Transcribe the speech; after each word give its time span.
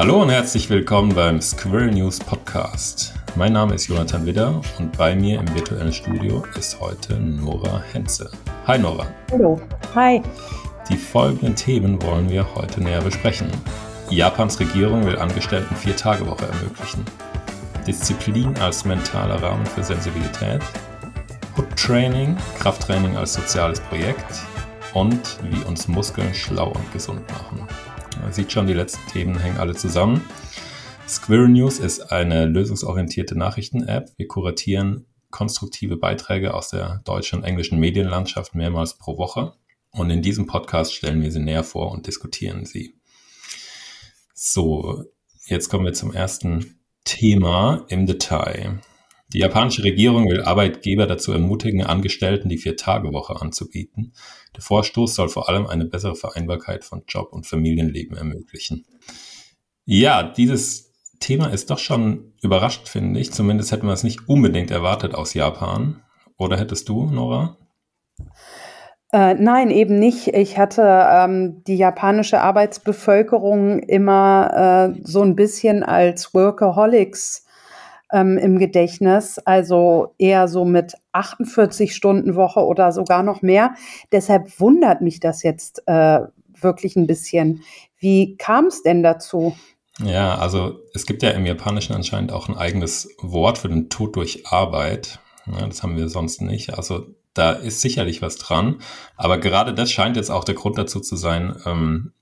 Hallo 0.00 0.22
und 0.22 0.30
herzlich 0.30 0.70
willkommen 0.70 1.14
beim 1.14 1.42
Squirrel 1.42 1.90
News 1.90 2.20
Podcast. 2.20 3.12
Mein 3.34 3.52
Name 3.52 3.74
ist 3.74 3.86
Jonathan 3.86 4.24
Widder 4.24 4.62
und 4.78 4.96
bei 4.96 5.14
mir 5.14 5.38
im 5.38 5.54
virtuellen 5.54 5.92
Studio 5.92 6.42
ist 6.58 6.80
heute 6.80 7.20
Nora 7.20 7.82
Henze. 7.92 8.30
Hi 8.66 8.78
Nora. 8.78 9.06
Hallo. 9.30 9.60
Hi. 9.94 10.22
Die 10.88 10.96
folgenden 10.96 11.54
Themen 11.54 12.00
wollen 12.00 12.30
wir 12.30 12.46
heute 12.54 12.80
näher 12.80 13.02
besprechen. 13.02 13.48
Japans 14.08 14.58
Regierung 14.58 15.04
will 15.04 15.18
Angestellten 15.18 15.76
Vier-Tage-Woche 15.76 16.46
ermöglichen. 16.46 17.04
Disziplin 17.86 18.56
als 18.56 18.86
mentaler 18.86 19.42
Rahmen 19.42 19.66
für 19.66 19.84
Sensibilität. 19.84 20.62
Hood 21.58 21.76
Training, 21.76 22.38
Krafttraining 22.58 23.18
als 23.18 23.34
soziales 23.34 23.80
Projekt 23.80 24.40
und 24.94 25.20
wie 25.42 25.62
uns 25.64 25.88
Muskeln 25.88 26.32
schlau 26.32 26.68
und 26.68 26.90
gesund 26.90 27.20
machen. 27.28 27.68
Man 28.20 28.32
sieht 28.32 28.52
schon, 28.52 28.66
die 28.66 28.74
letzten 28.74 29.10
Themen 29.10 29.38
hängen 29.38 29.58
alle 29.58 29.74
zusammen. 29.74 30.22
Squirrel 31.08 31.48
News 31.48 31.78
ist 31.78 32.12
eine 32.12 32.46
lösungsorientierte 32.46 33.36
Nachrichten-App. 33.36 34.12
Wir 34.16 34.28
kuratieren 34.28 35.06
konstruktive 35.30 35.96
Beiträge 35.96 36.54
aus 36.54 36.68
der 36.68 37.00
deutschen 37.04 37.40
und 37.40 37.44
englischen 37.44 37.80
Medienlandschaft 37.80 38.54
mehrmals 38.54 38.98
pro 38.98 39.16
Woche. 39.16 39.54
Und 39.90 40.10
in 40.10 40.22
diesem 40.22 40.46
Podcast 40.46 40.94
stellen 40.94 41.22
wir 41.22 41.32
sie 41.32 41.40
näher 41.40 41.64
vor 41.64 41.90
und 41.90 42.06
diskutieren 42.06 42.64
sie. 42.66 42.94
So, 44.34 45.04
jetzt 45.46 45.68
kommen 45.68 45.84
wir 45.84 45.92
zum 45.92 46.12
ersten 46.12 46.80
Thema 47.04 47.84
im 47.88 48.06
Detail. 48.06 48.80
Die 49.32 49.38
japanische 49.38 49.84
Regierung 49.84 50.28
will 50.28 50.42
Arbeitgeber 50.42 51.06
dazu 51.06 51.32
ermutigen, 51.32 51.84
Angestellten 51.84 52.48
die 52.48 52.58
Vier-Tage-Woche 52.58 53.40
anzubieten. 53.40 54.12
Der 54.56 54.62
Vorstoß 54.62 55.14
soll 55.14 55.28
vor 55.28 55.48
allem 55.48 55.66
eine 55.66 55.84
bessere 55.84 56.16
Vereinbarkeit 56.16 56.84
von 56.84 57.04
Job 57.06 57.32
und 57.32 57.46
Familienleben 57.46 58.16
ermöglichen. 58.16 58.84
Ja, 59.84 60.22
dieses 60.24 60.92
Thema 61.20 61.48
ist 61.48 61.70
doch 61.70 61.78
schon 61.78 62.32
überrascht, 62.42 62.88
finde 62.88 63.20
ich. 63.20 63.32
Zumindest 63.32 63.70
hätten 63.70 63.86
wir 63.86 63.92
es 63.92 64.02
nicht 64.02 64.28
unbedingt 64.28 64.70
erwartet 64.70 65.14
aus 65.14 65.34
Japan. 65.34 66.02
Oder 66.36 66.58
hättest 66.58 66.88
du, 66.88 67.06
Nora? 67.06 67.56
Äh, 69.12 69.34
nein, 69.34 69.70
eben 69.70 69.98
nicht. 69.98 70.28
Ich 70.28 70.58
hatte 70.58 70.82
ähm, 70.82 71.62
die 71.66 71.76
japanische 71.76 72.40
Arbeitsbevölkerung 72.40 73.80
immer 73.80 74.94
äh, 74.96 75.00
so 75.04 75.22
ein 75.22 75.36
bisschen 75.36 75.82
als 75.82 76.32
Workaholics 76.32 77.44
ähm, 78.12 78.38
im 78.38 78.58
Gedächtnis, 78.58 79.38
also 79.38 80.14
eher 80.18 80.48
so 80.48 80.64
mit 80.64 80.94
48 81.12 81.94
Stunden 81.94 82.34
Woche 82.34 82.60
oder 82.60 82.92
sogar 82.92 83.22
noch 83.22 83.42
mehr. 83.42 83.74
Deshalb 84.12 84.60
wundert 84.60 85.00
mich 85.00 85.20
das 85.20 85.42
jetzt 85.42 85.82
äh, 85.86 86.20
wirklich 86.60 86.96
ein 86.96 87.06
bisschen. 87.06 87.62
Wie 87.98 88.36
kam 88.36 88.66
es 88.66 88.82
denn 88.82 89.02
dazu? 89.02 89.54
Ja, 90.02 90.36
also 90.38 90.80
es 90.94 91.06
gibt 91.06 91.22
ja 91.22 91.30
im 91.30 91.46
Japanischen 91.46 91.94
anscheinend 91.94 92.32
auch 92.32 92.48
ein 92.48 92.56
eigenes 92.56 93.08
Wort 93.20 93.58
für 93.58 93.68
den 93.68 93.90
Tod 93.90 94.16
durch 94.16 94.46
Arbeit. 94.46 95.18
Ja, 95.46 95.66
das 95.66 95.82
haben 95.82 95.96
wir 95.96 96.08
sonst 96.08 96.40
nicht. 96.40 96.74
Also 96.74 97.06
da 97.34 97.52
ist 97.52 97.80
sicherlich 97.80 98.22
was 98.22 98.36
dran. 98.36 98.80
Aber 99.16 99.38
gerade 99.38 99.74
das 99.74 99.92
scheint 99.92 100.16
jetzt 100.16 100.30
auch 100.30 100.44
der 100.44 100.54
Grund 100.54 100.78
dazu 100.78 101.00
zu 101.00 101.16
sein, 101.16 101.54
ähm, 101.66 102.12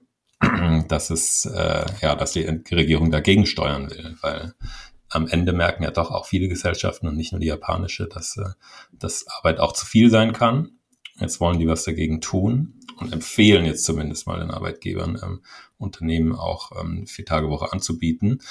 dass 0.89 1.11
es 1.11 1.45
äh, 1.47 1.85
ja, 2.01 2.15
dass 2.15 2.33
die 2.33 2.43
Regierung 2.43 3.11
dagegen 3.11 3.47
steuern 3.47 3.91
will, 3.91 4.17
weil 4.23 4.55
am 5.11 5.27
Ende 5.27 5.53
merken 5.53 5.83
ja 5.83 5.91
doch 5.91 6.11
auch 6.11 6.27
viele 6.27 6.49
Gesellschaften 6.49 7.09
und 7.09 7.17
nicht 7.17 7.33
nur 7.33 7.41
die 7.41 7.47
japanische, 7.47 8.07
dass, 8.07 8.37
äh, 8.37 8.51
dass 8.93 9.27
Arbeit 9.27 9.61
auch 9.61 9.73
zu 9.73 9.87
viel 9.87 10.11
sein 10.11 10.33
kann. 10.33 10.73
Jetzt 11.19 11.41
wollen 11.41 11.59
die 11.59 11.67
was 11.67 11.85
dagegen 11.85 12.21
tun 12.21 12.75
und 12.99 13.13
empfehlen 13.13 13.65
jetzt 13.65 13.85
zumindest 13.85 14.27
mal 14.27 14.39
den 14.39 14.51
Arbeitgebern, 14.51 15.19
ähm, 15.23 15.41
Unternehmen 15.79 16.35
auch 16.35 16.73
ähm, 16.81 17.07
vier 17.07 17.25
Tage 17.25 17.49
Woche 17.49 17.73
anzubieten. 17.73 18.43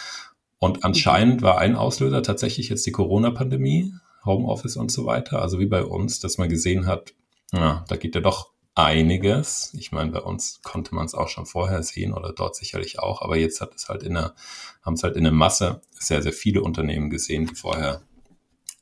Und 0.59 0.83
anscheinend 0.83 1.41
war 1.41 1.59
ein 1.59 1.75
Auslöser 1.75 2.23
tatsächlich 2.23 2.69
jetzt 2.69 2.85
die 2.85 2.91
Corona-Pandemie, 2.91 3.93
Homeoffice 4.25 4.77
und 4.77 4.91
so 4.91 5.05
weiter. 5.05 5.41
Also 5.41 5.59
wie 5.59 5.67
bei 5.67 5.83
uns, 5.83 6.19
dass 6.19 6.37
man 6.37 6.49
gesehen 6.49 6.87
hat, 6.87 7.13
ja, 7.53 7.85
da 7.87 7.95
geht 7.95 8.15
ja 8.15 8.21
doch 8.21 8.51
einiges. 8.77 9.73
Ich 9.77 9.91
meine, 9.91 10.11
bei 10.11 10.19
uns 10.19 10.61
konnte 10.63 10.93
man 10.93 11.05
es 11.05 11.15
auch 11.15 11.29
schon 11.29 11.45
vorher 11.45 11.81
sehen 11.83 12.13
oder 12.13 12.31
dort 12.31 12.55
sicherlich 12.55 12.99
auch, 12.99 13.21
aber 13.21 13.37
jetzt 13.37 13.59
hat 13.59 13.73
es 13.75 13.89
halt 13.89 14.03
in 14.03 14.13
der, 14.13 14.35
haben 14.83 14.93
es 14.93 15.03
halt 15.03 15.15
in 15.15 15.23
der 15.23 15.33
Masse 15.33 15.81
sehr, 15.91 16.21
sehr 16.21 16.33
viele 16.33 16.61
Unternehmen 16.61 17.09
gesehen, 17.09 17.47
die 17.47 17.55
vorher 17.55 18.01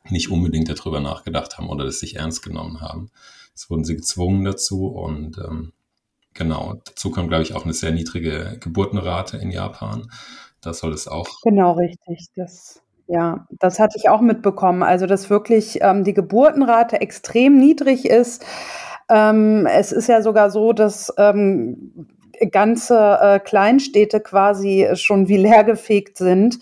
nicht 0.09 0.29
unbedingt 0.29 0.69
darüber 0.69 0.99
nachgedacht 0.99 1.57
haben 1.57 1.69
oder 1.69 1.85
das 1.85 1.99
sich 1.99 2.17
ernst 2.17 2.43
genommen 2.43 2.81
haben. 2.81 3.09
Es 3.55 3.69
wurden 3.69 3.85
sie 3.85 3.95
gezwungen 3.95 4.43
dazu 4.43 4.87
und 4.87 5.37
ähm, 5.37 5.71
genau, 6.33 6.81
dazu 6.85 7.09
kommt, 7.09 7.29
glaube 7.29 7.43
ich, 7.43 7.55
auch 7.55 7.63
eine 7.63 7.73
sehr 7.73 7.91
niedrige 7.91 8.57
Geburtenrate 8.59 9.37
in 9.37 9.49
Japan. 9.49 10.11
Da 10.61 10.73
soll 10.73 10.93
es 10.93 11.07
auch. 11.07 11.41
Genau, 11.43 11.71
richtig. 11.73 12.27
Das, 12.35 12.81
ja, 13.07 13.47
das 13.49 13.79
hatte 13.79 13.97
ich 13.97 14.09
auch 14.09 14.21
mitbekommen. 14.21 14.83
Also, 14.83 15.05
dass 15.05 15.29
wirklich 15.29 15.79
ähm, 15.81 16.03
die 16.03 16.13
Geburtenrate 16.13 16.99
extrem 17.01 17.57
niedrig 17.57 18.05
ist. 18.05 18.43
Ähm, 19.09 19.67
es 19.67 19.91
ist 19.91 20.07
ja 20.07 20.21
sogar 20.21 20.49
so, 20.49 20.73
dass 20.73 21.13
ähm, 21.17 22.07
ganze 22.51 23.17
äh, 23.21 23.39
Kleinstädte 23.39 24.19
quasi 24.19 24.89
schon 24.93 25.27
wie 25.27 25.37
leergefegt 25.37 26.17
sind 26.17 26.59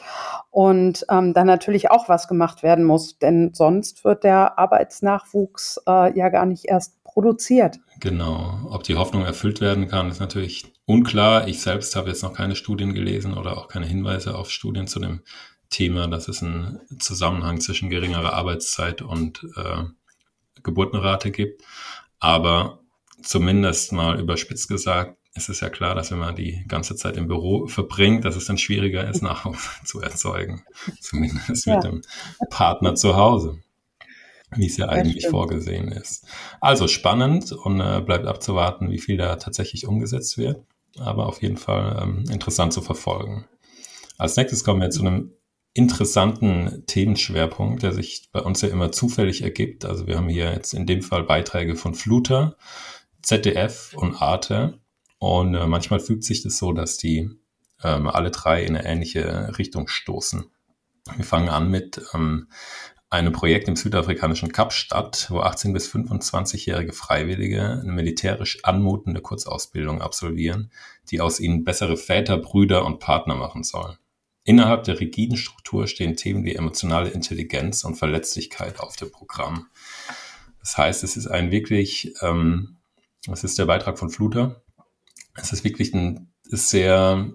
und 0.51 1.05
ähm, 1.09 1.33
dann 1.33 1.47
natürlich 1.47 1.89
auch 1.89 2.09
was 2.09 2.27
gemacht 2.27 2.63
werden 2.63 2.83
muss, 2.85 3.17
denn 3.17 3.53
sonst 3.53 4.03
wird 4.03 4.23
der 4.23 4.59
Arbeitsnachwuchs 4.59 5.81
äh, 5.87 6.17
ja 6.17 6.29
gar 6.29 6.45
nicht 6.45 6.65
erst 6.65 7.03
produziert. 7.03 7.79
Genau. 7.99 8.59
Ob 8.69 8.83
die 8.83 8.95
Hoffnung 8.95 9.23
erfüllt 9.23 9.61
werden 9.61 9.87
kann, 9.87 10.09
ist 10.09 10.19
natürlich 10.19 10.65
unklar. 10.85 11.47
Ich 11.47 11.61
selbst 11.61 11.95
habe 11.95 12.09
jetzt 12.09 12.23
noch 12.23 12.33
keine 12.33 12.55
Studien 12.55 12.93
gelesen 12.93 13.35
oder 13.35 13.57
auch 13.57 13.67
keine 13.67 13.85
Hinweise 13.85 14.35
auf 14.35 14.49
Studien 14.51 14.87
zu 14.87 14.99
dem 14.99 15.21
Thema, 15.69 16.07
dass 16.07 16.27
es 16.27 16.43
einen 16.43 16.81
Zusammenhang 16.99 17.59
zwischen 17.59 17.89
geringerer 17.89 18.33
Arbeitszeit 18.33 19.01
und 19.01 19.43
äh, 19.55 19.83
Geburtenrate 20.61 21.31
gibt. 21.31 21.63
Aber 22.23 22.79
zumindest 23.21 23.91
mal 23.91 24.17
überspitzt 24.17 24.69
gesagt, 24.69 25.17
ist 25.35 25.49
es 25.49 25.59
ja 25.59 25.69
klar, 25.69 25.93
dass 25.93 26.09
wenn 26.09 26.19
man 26.19 26.37
die 26.37 26.63
ganze 26.69 26.95
Zeit 26.95 27.17
im 27.17 27.27
Büro 27.27 27.67
verbringt, 27.67 28.23
dass 28.23 28.37
es 28.37 28.45
dann 28.45 28.57
schwieriger 28.57 29.05
ist, 29.09 29.21
Nachwuchs 29.21 29.69
zu 29.83 29.99
erzeugen. 29.99 30.63
Zumindest 31.01 31.65
ja. 31.65 31.75
mit 31.75 31.83
dem 31.83 32.01
Partner 32.49 32.95
zu 32.95 33.17
Hause, 33.17 33.59
wie 34.55 34.67
es 34.67 34.77
ja 34.77 34.87
eigentlich 34.87 35.27
vorgesehen 35.27 35.89
ist. 35.89 36.25
Also 36.61 36.87
spannend 36.87 37.51
und 37.51 37.81
äh, 37.81 37.99
bleibt 37.99 38.25
abzuwarten, 38.25 38.89
wie 38.89 38.99
viel 38.99 39.17
da 39.17 39.35
tatsächlich 39.35 39.85
umgesetzt 39.85 40.37
wird. 40.37 40.63
Aber 40.99 41.27
auf 41.27 41.41
jeden 41.41 41.57
Fall 41.57 41.99
ähm, 42.01 42.23
interessant 42.31 42.71
zu 42.71 42.81
verfolgen. 42.81 43.49
Als 44.17 44.37
nächstes 44.37 44.63
kommen 44.63 44.79
wir 44.79 44.91
zu 44.91 45.01
einem 45.01 45.33
interessanten 45.73 46.83
Themenschwerpunkt, 46.85 47.83
der 47.83 47.93
sich 47.93 48.29
bei 48.31 48.41
uns 48.41 48.61
ja 48.61 48.69
immer 48.69 48.91
zufällig 48.91 49.41
ergibt. 49.41 49.85
Also 49.85 50.07
wir 50.07 50.17
haben 50.17 50.29
hier 50.29 50.51
jetzt 50.53 50.73
in 50.73 50.85
dem 50.85 51.01
Fall 51.01 51.23
Beiträge 51.23 51.75
von 51.75 51.95
Fluter, 51.95 52.55
ZDF 53.21 53.93
und 53.95 54.15
Arte. 54.21 54.79
Und 55.17 55.55
äh, 55.55 55.65
manchmal 55.65 55.99
fügt 55.99 56.23
sich 56.23 56.43
das 56.43 56.57
so, 56.57 56.73
dass 56.73 56.97
die 56.97 57.29
ähm, 57.83 58.07
alle 58.07 58.29
drei 58.29 58.63
in 58.63 58.75
eine 58.75 58.85
ähnliche 58.85 59.57
Richtung 59.57 59.87
stoßen. 59.87 60.45
Wir 61.15 61.25
fangen 61.25 61.49
an 61.49 61.69
mit 61.69 62.01
ähm, 62.13 62.49
einem 63.09 63.31
Projekt 63.31 63.67
im 63.67 63.75
südafrikanischen 63.75 64.51
Kapstadt, 64.51 65.27
wo 65.29 65.41
18- 65.41 65.73
bis 65.73 65.87
25-jährige 65.87 66.93
Freiwillige 66.93 67.79
eine 67.81 67.91
militärisch 67.91 68.63
anmutende 68.63 69.21
Kurzausbildung 69.21 70.01
absolvieren, 70.01 70.71
die 71.11 71.21
aus 71.21 71.39
ihnen 71.39 71.63
bessere 71.63 71.95
Väter, 71.95 72.37
Brüder 72.37 72.85
und 72.85 72.99
Partner 72.99 73.35
machen 73.35 73.63
soll. 73.63 73.97
Innerhalb 74.45 74.83
der 74.83 74.99
rigiden 74.99 75.37
Struktur 75.37 75.87
stehen 75.87 76.17
Themen 76.17 76.43
wie 76.43 76.55
emotionale 76.55 77.09
Intelligenz 77.09 77.83
und 77.83 77.95
Verletzlichkeit 77.95 78.79
auf 78.79 78.95
dem 78.95 79.11
Programm. 79.11 79.67
Das 80.59 80.77
heißt, 80.77 81.03
es 81.03 81.15
ist 81.15 81.27
ein 81.27 81.51
wirklich, 81.51 82.13
ähm, 82.21 82.77
das 83.25 83.43
ist 83.43 83.57
der 83.57 83.65
Beitrag 83.65 83.97
von 83.97 84.09
Fluter. 84.09 84.61
Es 85.35 85.53
ist 85.53 85.63
wirklich 85.63 85.93
ein 85.93 86.33
sehr, 86.43 87.31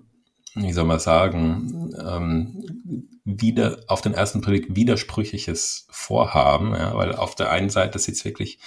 wie 0.55 0.73
soll 0.73 0.85
man 0.85 0.99
sagen, 0.99 1.95
ähm, 1.99 3.09
wieder 3.25 3.81
auf 3.87 4.03
den 4.03 4.15
ersten 4.15 4.41
Blick 4.41 4.75
widersprüchliches 4.75 5.87
Vorhaben, 5.91 6.73
ja, 6.75 6.95
weil 6.95 7.15
auf 7.15 7.35
der 7.35 7.51
einen 7.51 7.71
Seite 7.71 7.99
sieht 7.99 8.17
es 8.17 8.25
wirklich, 8.25 8.59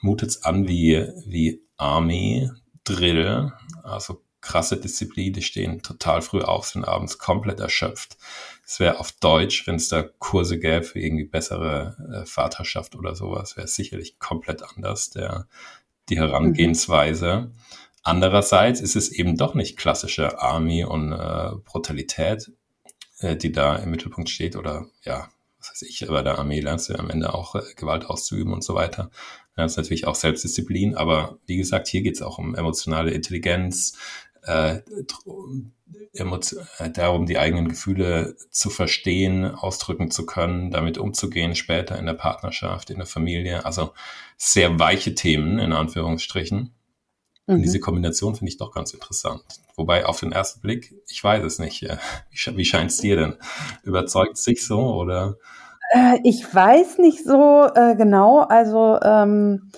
mutet 0.00 0.30
es 0.30 0.44
an 0.44 0.68
wie, 0.68 1.06
wie 1.26 1.62
Army 1.76 2.50
Drill, 2.84 3.52
also 3.82 4.22
krasse 4.46 4.76
Disziplin, 4.76 5.32
die 5.32 5.42
stehen 5.42 5.82
total 5.82 6.22
früh 6.22 6.40
auf, 6.40 6.66
sind 6.66 6.84
abends 6.84 7.18
komplett 7.18 7.58
erschöpft. 7.58 8.16
Es 8.64 8.78
wäre 8.78 9.00
auf 9.00 9.12
Deutsch, 9.12 9.66
wenn 9.66 9.74
es 9.74 9.88
da 9.88 10.02
Kurse 10.02 10.58
gäbe 10.58 10.84
für 10.84 11.00
irgendwie 11.00 11.24
bessere 11.24 11.96
äh, 12.12 12.26
Vaterschaft 12.26 12.94
oder 12.94 13.16
sowas, 13.16 13.56
wäre 13.56 13.64
es 13.64 13.74
sicherlich 13.74 14.18
komplett 14.18 14.62
anders, 14.62 15.10
der, 15.10 15.48
die 16.08 16.18
Herangehensweise. 16.18 17.50
Mhm. 17.50 17.52
Andererseits 18.02 18.80
ist 18.80 18.94
es 18.94 19.10
eben 19.10 19.36
doch 19.36 19.54
nicht 19.54 19.76
klassische 19.76 20.38
Army 20.38 20.84
und 20.84 21.12
äh, 21.12 21.50
Brutalität, 21.64 22.52
äh, 23.18 23.36
die 23.36 23.50
da 23.50 23.74
im 23.76 23.90
Mittelpunkt 23.90 24.30
steht 24.30 24.54
oder 24.54 24.86
ja, 25.02 25.28
was 25.58 25.70
weiß 25.70 25.82
ich, 25.82 26.06
bei 26.06 26.22
der 26.22 26.38
Armee 26.38 26.60
lernst 26.60 26.88
du 26.88 26.92
ja 26.92 27.00
am 27.00 27.10
Ende 27.10 27.34
auch 27.34 27.56
äh, 27.56 27.62
Gewalt 27.74 28.06
auszuüben 28.06 28.52
und 28.52 28.62
so 28.62 28.74
weiter. 28.74 29.10
Das 29.56 29.72
ist 29.72 29.76
natürlich 29.78 30.06
auch 30.06 30.14
Selbstdisziplin, 30.14 30.94
aber 30.96 31.38
wie 31.46 31.56
gesagt, 31.56 31.88
hier 31.88 32.02
geht 32.02 32.16
es 32.16 32.22
auch 32.22 32.38
um 32.38 32.54
emotionale 32.54 33.10
Intelligenz, 33.10 33.96
äh, 34.46 34.80
äh, 36.78 36.90
darum, 36.90 37.26
die 37.26 37.38
eigenen 37.38 37.68
Gefühle 37.68 38.36
zu 38.50 38.70
verstehen, 38.70 39.44
ausdrücken 39.44 40.10
zu 40.10 40.24
können, 40.26 40.70
damit 40.70 40.98
umzugehen 40.98 41.54
später 41.54 41.98
in 41.98 42.06
der 42.06 42.14
Partnerschaft, 42.14 42.90
in 42.90 42.98
der 42.98 43.06
Familie. 43.06 43.64
Also 43.64 43.92
sehr 44.36 44.78
weiche 44.78 45.14
Themen 45.14 45.58
in 45.58 45.72
Anführungsstrichen. 45.72 46.74
Mhm. 47.46 47.54
Und 47.54 47.62
diese 47.62 47.80
Kombination 47.80 48.34
finde 48.34 48.50
ich 48.50 48.58
doch 48.58 48.72
ganz 48.72 48.92
interessant. 48.92 49.42
Wobei 49.76 50.06
auf 50.06 50.20
den 50.20 50.32
ersten 50.32 50.60
Blick, 50.60 50.94
ich 51.08 51.22
weiß 51.22 51.44
es 51.44 51.58
nicht. 51.58 51.82
Äh, 51.82 51.98
wie, 52.30 52.56
wie 52.56 52.64
scheint 52.64 52.90
es 52.90 52.98
dir 52.98 53.16
denn? 53.16 53.36
Überzeugt 53.82 54.38
sich 54.38 54.64
so 54.64 54.94
oder? 54.94 55.36
Äh, 55.92 56.18
ich 56.24 56.42
weiß 56.52 56.98
nicht 56.98 57.24
so 57.24 57.68
äh, 57.74 57.94
genau. 57.96 58.40
Also 58.40 58.98
ähm, 59.02 59.70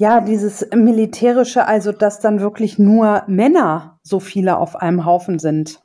ja, 0.00 0.22
dieses 0.22 0.66
militärische, 0.74 1.66
also 1.66 1.92
dass 1.92 2.20
dann 2.20 2.40
wirklich 2.40 2.78
nur 2.78 3.22
Männer 3.26 3.98
so 4.02 4.18
viele 4.18 4.56
auf 4.56 4.76
einem 4.76 5.04
Haufen 5.04 5.38
sind. 5.38 5.78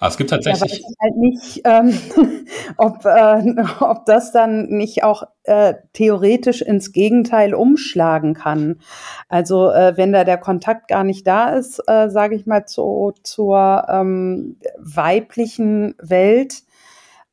Aber 0.00 0.08
es 0.08 0.16
gibt 0.16 0.30
tatsächlich. 0.30 0.80
Ja, 0.80 0.88
halt 1.00 1.16
nicht, 1.16 1.60
ähm, 1.64 2.46
ob, 2.78 3.04
äh, 3.04 3.54
ob 3.78 4.06
das 4.06 4.32
dann 4.32 4.66
nicht 4.70 5.04
auch 5.04 5.22
äh, 5.44 5.74
theoretisch 5.92 6.62
ins 6.62 6.90
Gegenteil 6.90 7.54
umschlagen 7.54 8.34
kann. 8.34 8.80
Also 9.28 9.70
äh, 9.70 9.96
wenn 9.96 10.12
da 10.12 10.24
der 10.24 10.38
Kontakt 10.38 10.88
gar 10.88 11.04
nicht 11.04 11.24
da 11.24 11.50
ist, 11.50 11.80
äh, 11.86 12.10
sage 12.10 12.34
ich 12.34 12.46
mal, 12.46 12.66
zu, 12.66 13.12
zur 13.22 13.86
ähm, 13.88 14.56
weiblichen 14.78 15.94
Welt, 16.02 16.63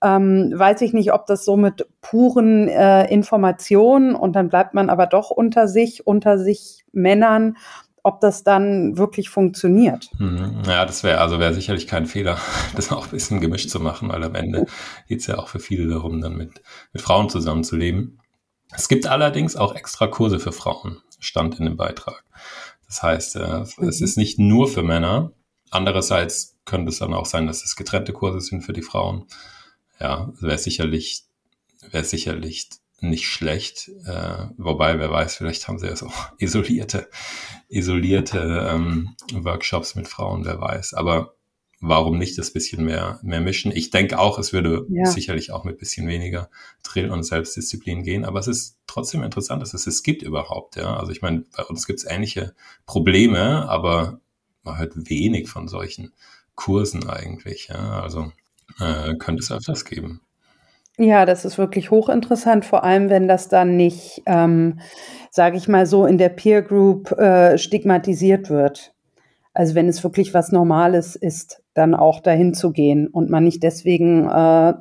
ähm, 0.01 0.51
weiß 0.55 0.81
ich 0.81 0.93
nicht, 0.93 1.13
ob 1.13 1.27
das 1.27 1.45
so 1.45 1.57
mit 1.57 1.87
puren 2.01 2.67
äh, 2.67 3.05
Informationen 3.11 4.15
und 4.15 4.35
dann 4.35 4.49
bleibt 4.49 4.73
man 4.73 4.89
aber 4.89 5.05
doch 5.05 5.29
unter 5.29 5.67
sich, 5.67 6.07
unter 6.07 6.39
sich 6.39 6.85
Männern, 6.91 7.57
ob 8.03 8.19
das 8.19 8.43
dann 8.43 8.97
wirklich 8.97 9.29
funktioniert. 9.29 10.09
Mhm. 10.17 10.63
Ja, 10.65 10.85
das 10.85 11.03
wäre 11.03 11.21
also 11.21 11.39
wäre 11.39 11.53
sicherlich 11.53 11.85
kein 11.85 12.07
Fehler, 12.07 12.37
das 12.75 12.91
auch 12.91 13.05
ein 13.05 13.11
bisschen 13.11 13.41
gemischt 13.41 13.69
zu 13.69 13.79
machen, 13.79 14.09
weil 14.09 14.23
am 14.23 14.35
Ende 14.35 14.65
geht 15.07 15.19
es 15.19 15.27
ja 15.27 15.37
auch 15.37 15.47
für 15.47 15.59
viele 15.59 15.87
darum, 15.87 16.19
dann 16.19 16.35
mit, 16.35 16.61
mit 16.93 17.01
Frauen 17.01 17.29
zusammenzuleben. 17.29 18.19
Es 18.73 18.87
gibt 18.87 19.05
allerdings 19.05 19.55
auch 19.55 19.75
extra 19.75 20.07
Kurse 20.07 20.39
für 20.39 20.51
Frauen, 20.51 20.97
stand 21.19 21.59
in 21.59 21.65
dem 21.65 21.77
Beitrag. 21.77 22.23
Das 22.87 23.03
heißt, 23.03 23.35
äh, 23.35 23.59
mhm. 23.77 23.87
es 23.87 24.01
ist 24.01 24.17
nicht 24.17 24.39
nur 24.39 24.67
für 24.67 24.81
Männer. 24.81 25.31
Andererseits 25.69 26.57
könnte 26.65 26.89
es 26.89 26.99
dann 26.99 27.13
auch 27.13 27.25
sein, 27.25 27.47
dass 27.47 27.63
es 27.63 27.75
getrennte 27.75 28.13
Kurse 28.13 28.41
sind 28.41 28.63
für 28.63 28.73
die 28.73 28.81
Frauen 28.81 29.27
ja, 30.01 30.33
wäre 30.39 30.57
sicherlich, 30.57 31.23
wäre 31.91 32.03
sicherlich 32.03 32.69
nicht 33.01 33.27
schlecht. 33.27 33.89
Äh, 34.05 34.47
wobei, 34.57 34.99
wer 34.99 35.11
weiß, 35.11 35.35
vielleicht 35.35 35.67
haben 35.67 35.79
sie 35.79 35.87
ja 35.87 35.95
so 35.95 36.11
isolierte, 36.37 37.09
isolierte 37.69 38.67
ähm, 38.69 39.15
Workshops 39.33 39.95
mit 39.95 40.07
Frauen, 40.07 40.45
wer 40.45 40.59
weiß. 40.59 40.93
Aber 40.95 41.35
warum 41.79 42.17
nicht 42.17 42.37
das 42.37 42.51
bisschen 42.51 42.85
mehr, 42.85 43.19
mehr 43.23 43.41
mischen? 43.41 43.71
Ich 43.71 43.89
denke 43.89 44.19
auch, 44.19 44.37
es 44.39 44.53
würde 44.53 44.85
ja. 44.89 45.05
sicherlich 45.05 45.51
auch 45.51 45.63
mit 45.63 45.79
bisschen 45.79 46.07
weniger 46.07 46.49
Drill 46.83 47.11
und 47.11 47.23
Selbstdisziplin 47.23 48.03
gehen, 48.03 48.25
aber 48.25 48.39
es 48.39 48.47
ist 48.47 48.77
trotzdem 48.87 49.23
interessant, 49.23 49.61
dass 49.61 49.73
es 49.73 49.87
es 49.87 50.03
gibt 50.03 50.21
überhaupt, 50.21 50.75
ja. 50.75 50.95
Also 50.95 51.11
ich 51.11 51.21
meine, 51.21 51.43
bei 51.55 51.63
uns 51.63 51.87
gibt 51.87 51.99
es 51.99 52.05
ähnliche 52.05 52.53
Probleme, 52.85 53.67
aber 53.67 54.19
man 54.63 54.77
hört 54.77 54.93
wenig 55.09 55.49
von 55.49 55.67
solchen 55.67 56.13
Kursen 56.55 57.09
eigentlich, 57.09 57.69
ja. 57.69 58.01
Also 58.01 58.31
äh, 58.79 59.15
könnte 59.15 59.41
es 59.41 59.51
öfters 59.51 59.85
geben. 59.85 60.21
Ja, 60.97 61.25
das 61.25 61.45
ist 61.45 61.57
wirklich 61.57 61.89
hochinteressant, 61.89 62.65
vor 62.65 62.83
allem 62.83 63.09
wenn 63.09 63.27
das 63.27 63.47
dann 63.47 63.75
nicht, 63.75 64.21
ähm, 64.25 64.79
sage 65.31 65.57
ich 65.57 65.67
mal 65.67 65.85
so, 65.85 66.05
in 66.05 66.17
der 66.17 66.29
Peer 66.29 66.61
Group 66.61 67.11
äh, 67.13 67.57
stigmatisiert 67.57 68.49
wird. 68.49 68.93
Also 69.53 69.75
wenn 69.75 69.87
es 69.87 70.03
wirklich 70.03 70.33
was 70.33 70.51
Normales 70.51 71.15
ist, 71.15 71.63
dann 71.73 71.95
auch 71.95 72.19
dahin 72.19 72.53
zu 72.53 72.71
gehen 72.71 73.07
und 73.07 73.29
man 73.29 73.43
nicht 73.43 73.63
deswegen, 73.63 74.27
äh, 74.27 74.73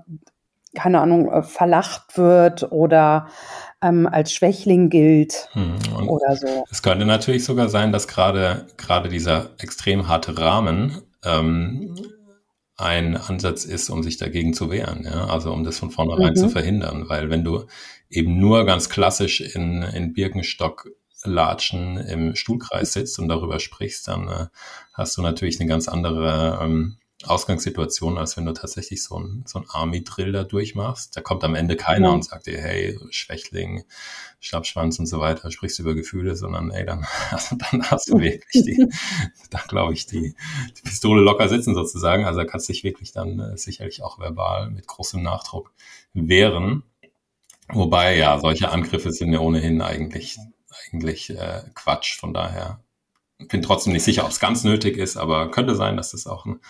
keine 0.75 1.01
Ahnung, 1.01 1.31
äh, 1.31 1.43
verlacht 1.43 2.19
wird 2.19 2.71
oder 2.71 3.29
ähm, 3.83 4.07
als 4.07 4.33
Schwächling 4.33 4.91
gilt 4.91 5.49
hm, 5.53 6.09
oder 6.09 6.37
so. 6.37 6.65
Es 6.71 6.83
könnte 6.83 7.07
natürlich 7.07 7.45
sogar 7.45 7.69
sein, 7.69 7.93
dass 7.93 8.09
gerade 8.09 8.67
gerade 8.77 9.09
dieser 9.09 9.51
extrem 9.59 10.07
harte 10.09 10.39
Rahmen 10.39 11.01
ähm, 11.25 11.97
ein 12.81 13.17
Ansatz 13.17 13.65
ist, 13.65 13.91
um 13.91 14.03
sich 14.03 14.17
dagegen 14.17 14.55
zu 14.55 14.71
wehren, 14.71 15.05
ja? 15.05 15.27
also 15.27 15.53
um 15.53 15.65
das 15.65 15.79
von 15.79 15.91
vornherein 15.91 16.35
mhm. 16.35 16.37
zu 16.37 16.49
verhindern, 16.49 17.09
weil 17.09 17.31
wenn 17.31 17.45
du 17.45 17.67
eben 18.09 18.39
nur 18.39 18.65
ganz 18.65 18.89
klassisch 18.89 19.41
in, 19.41 19.83
in 19.83 20.13
Birkenstock 20.13 20.89
Latschen 21.25 21.99
im 21.99 22.35
Stuhlkreis 22.35 22.95
sitzt 22.95 23.19
und 23.19 23.29
darüber 23.29 23.61
sprichst, 23.61 24.09
dann 24.09 24.29
äh, 24.29 24.47
hast 24.95 25.17
du 25.17 25.23
natürlich 25.23 25.61
eine 25.61 25.69
ganz 25.69 25.89
andere 25.89 26.59
ähm, 26.63 26.97
Ausgangssituation, 27.25 28.17
als 28.17 28.37
wenn 28.37 28.47
du 28.47 28.53
tatsächlich 28.53 29.05
so 29.05 29.19
ein, 29.19 29.45
so 29.47 29.59
ein 29.59 29.67
Army-Drill 29.69 30.33
da 30.33 30.45
durchmachst. 30.45 31.17
Da 31.17 31.21
kommt 31.21 31.45
am 31.45 31.55
Ende 31.55 31.77
keiner 31.77 32.09
ja. 32.09 32.15
und 32.15 32.25
sagt 32.25 32.47
dir, 32.47 32.61
hey, 32.61 32.99
Schwächling, 33.11 33.85
Schlappschwanz 34.41 34.99
und 34.99 35.07
so 35.07 35.21
weiter, 35.21 35.51
sprichst 35.51 35.79
über 35.81 35.95
Gefühle, 35.95 36.35
sondern 36.35 36.71
ey, 36.71 36.87
dann, 36.87 37.07
also 37.31 37.57
dann 37.57 37.83
hast 37.91 38.09
du 38.09 38.19
wirklich 38.19 38.65
die, 38.65 38.87
da 39.51 39.61
glaube 39.69 39.93
ich, 39.93 40.07
die, 40.07 40.35
die 40.77 40.83
Pistole 40.83 41.21
locker 41.21 41.49
sitzen 41.49 41.75
sozusagen. 41.75 42.25
Also 42.25 42.41
da 42.41 42.47
kannst 42.47 42.69
du 42.69 42.73
dich 42.73 42.85
wirklich 42.85 43.13
dann 43.13 43.39
äh, 43.39 43.57
sicherlich 43.59 44.03
auch 44.03 44.19
verbal 44.19 44.71
mit 44.71 44.87
großem 44.87 45.23
Nachdruck 45.23 45.73
wehren. 46.15 46.85
Wobei, 47.69 48.17
ja, 48.17 48.39
solche 48.41 48.71
Angriffe 48.71 49.13
sind 49.13 49.33
ja 49.33 49.41
ohnehin 49.41 49.83
eigentlich, 49.83 50.39
eigentlich 50.91 51.31
äh, 51.31 51.63
Quatsch. 51.75 52.19
Von 52.19 52.33
daher 52.35 52.83
bin 53.49 53.63
trotzdem 53.63 53.93
nicht 53.93 54.05
sicher, 54.05 54.25
ob 54.25 54.31
es 54.31 54.41
ganz 54.41 54.65
nötig 54.65 54.97
ist, 54.97 55.17
aber 55.17 55.51
könnte 55.51 55.75
sein, 55.75 55.97
dass 55.97 56.13
das 56.13 56.27
auch 56.27 56.47
ein, 56.47 56.61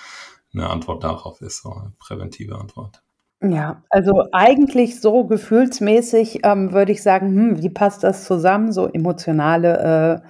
eine 0.54 0.68
Antwort 0.68 1.04
darauf 1.04 1.40
ist, 1.40 1.62
so 1.62 1.72
eine 1.72 1.92
präventive 1.98 2.56
Antwort. 2.58 3.02
Ja, 3.42 3.82
also 3.88 4.24
eigentlich 4.32 5.00
so 5.00 5.24
gefühlsmäßig 5.24 6.40
ähm, 6.44 6.72
würde 6.72 6.92
ich 6.92 7.02
sagen, 7.02 7.28
hm, 7.28 7.62
wie 7.62 7.70
passt 7.70 8.04
das 8.04 8.24
zusammen? 8.24 8.70
So 8.70 8.86
emotionale 8.86 10.22
äh, 10.22 10.28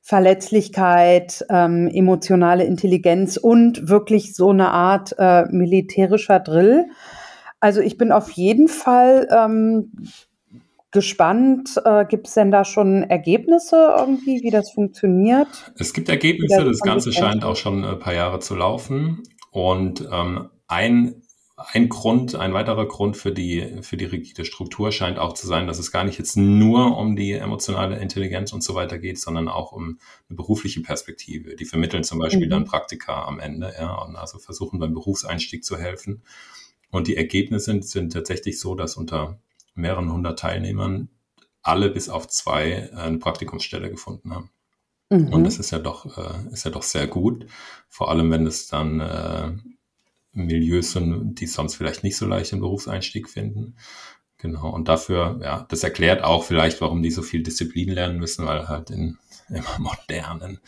Verletzlichkeit, 0.00 1.44
ähm, 1.50 1.88
emotionale 1.88 2.64
Intelligenz 2.64 3.36
und 3.36 3.88
wirklich 3.88 4.34
so 4.34 4.50
eine 4.50 4.70
Art 4.70 5.14
äh, 5.18 5.44
militärischer 5.50 6.38
Drill. 6.38 6.86
Also 7.58 7.80
ich 7.80 7.98
bin 7.98 8.12
auf 8.12 8.30
jeden 8.30 8.68
Fall 8.68 9.28
ähm, 9.30 9.92
gespannt. 10.90 11.80
Äh, 11.84 12.04
gibt 12.06 12.28
es 12.28 12.34
denn 12.34 12.50
da 12.50 12.64
schon 12.64 13.04
Ergebnisse 13.04 13.94
irgendwie, 13.98 14.42
wie 14.42 14.50
das 14.50 14.70
funktioniert? 14.70 15.72
Es 15.78 15.92
gibt 15.92 16.08
Ergebnisse, 16.08 16.64
das 16.64 16.80
Ganze 16.80 17.12
scheint 17.12 17.44
auch 17.44 17.56
schon 17.56 17.84
ein 17.84 17.98
paar 17.98 18.14
Jahre 18.14 18.40
zu 18.40 18.54
laufen. 18.54 19.22
Und 19.50 20.08
ähm, 20.12 20.50
ein, 20.66 21.22
ein 21.56 21.88
Grund, 21.88 22.34
ein 22.36 22.52
weiterer 22.54 22.86
Grund 22.86 23.16
für 23.16 23.32
die, 23.32 23.78
für 23.82 23.96
die 23.96 24.04
rigide 24.04 24.44
Struktur 24.44 24.92
scheint 24.92 25.18
auch 25.18 25.34
zu 25.34 25.46
sein, 25.46 25.66
dass 25.66 25.78
es 25.78 25.92
gar 25.92 26.04
nicht 26.04 26.18
jetzt 26.18 26.36
nur 26.36 26.96
um 26.96 27.16
die 27.16 27.32
emotionale 27.32 27.98
Intelligenz 27.98 28.52
und 28.52 28.62
so 28.62 28.74
weiter 28.74 28.98
geht, 28.98 29.18
sondern 29.18 29.48
auch 29.48 29.72
um 29.72 29.98
eine 30.28 30.36
berufliche 30.36 30.80
Perspektive. 30.80 31.56
Die 31.56 31.64
vermitteln 31.64 32.04
zum 32.04 32.18
Beispiel 32.18 32.46
mhm. 32.46 32.50
dann 32.50 32.64
Praktika 32.64 33.24
am 33.24 33.40
Ende, 33.40 33.72
ja, 33.78 33.94
und 33.94 34.16
also 34.16 34.38
versuchen 34.38 34.78
beim 34.78 34.94
Berufseinstieg 34.94 35.64
zu 35.64 35.76
helfen. 35.76 36.22
Und 36.90 37.06
die 37.06 37.16
Ergebnisse 37.16 37.66
sind, 37.66 37.84
sind 37.84 38.12
tatsächlich 38.12 38.58
so, 38.58 38.74
dass 38.74 38.96
unter 38.96 39.38
mehreren 39.80 40.12
hundert 40.12 40.38
Teilnehmern 40.38 41.08
alle 41.62 41.90
bis 41.90 42.08
auf 42.08 42.28
zwei 42.28 42.92
eine 42.94 43.18
Praktikumsstelle 43.18 43.90
gefunden 43.90 44.34
haben. 44.34 44.50
Mhm. 45.10 45.32
Und 45.32 45.44
das 45.44 45.58
ist 45.58 45.72
ja 45.72 45.78
doch, 45.78 46.16
äh, 46.16 46.52
ist 46.52 46.64
ja 46.64 46.70
doch 46.70 46.82
sehr 46.82 47.06
gut. 47.06 47.46
Vor 47.88 48.10
allem, 48.10 48.30
wenn 48.30 48.46
es 48.46 48.68
dann 48.68 49.00
äh, 49.00 49.52
Milieus 50.32 50.92
sind, 50.92 51.40
die 51.40 51.46
sonst 51.46 51.74
vielleicht 51.74 52.04
nicht 52.04 52.16
so 52.16 52.26
leicht 52.26 52.52
den 52.52 52.60
Berufseinstieg 52.60 53.28
finden. 53.28 53.76
Genau. 54.38 54.70
Und 54.70 54.88
dafür, 54.88 55.38
ja, 55.42 55.66
das 55.68 55.82
erklärt 55.82 56.24
auch 56.24 56.44
vielleicht, 56.44 56.80
warum 56.80 57.02
die 57.02 57.10
so 57.10 57.20
viel 57.20 57.42
Disziplin 57.42 57.90
lernen 57.90 58.18
müssen, 58.18 58.46
weil 58.46 58.68
halt 58.68 58.90
in 58.90 59.18
immer 59.50 59.78
modernen, 59.78 60.60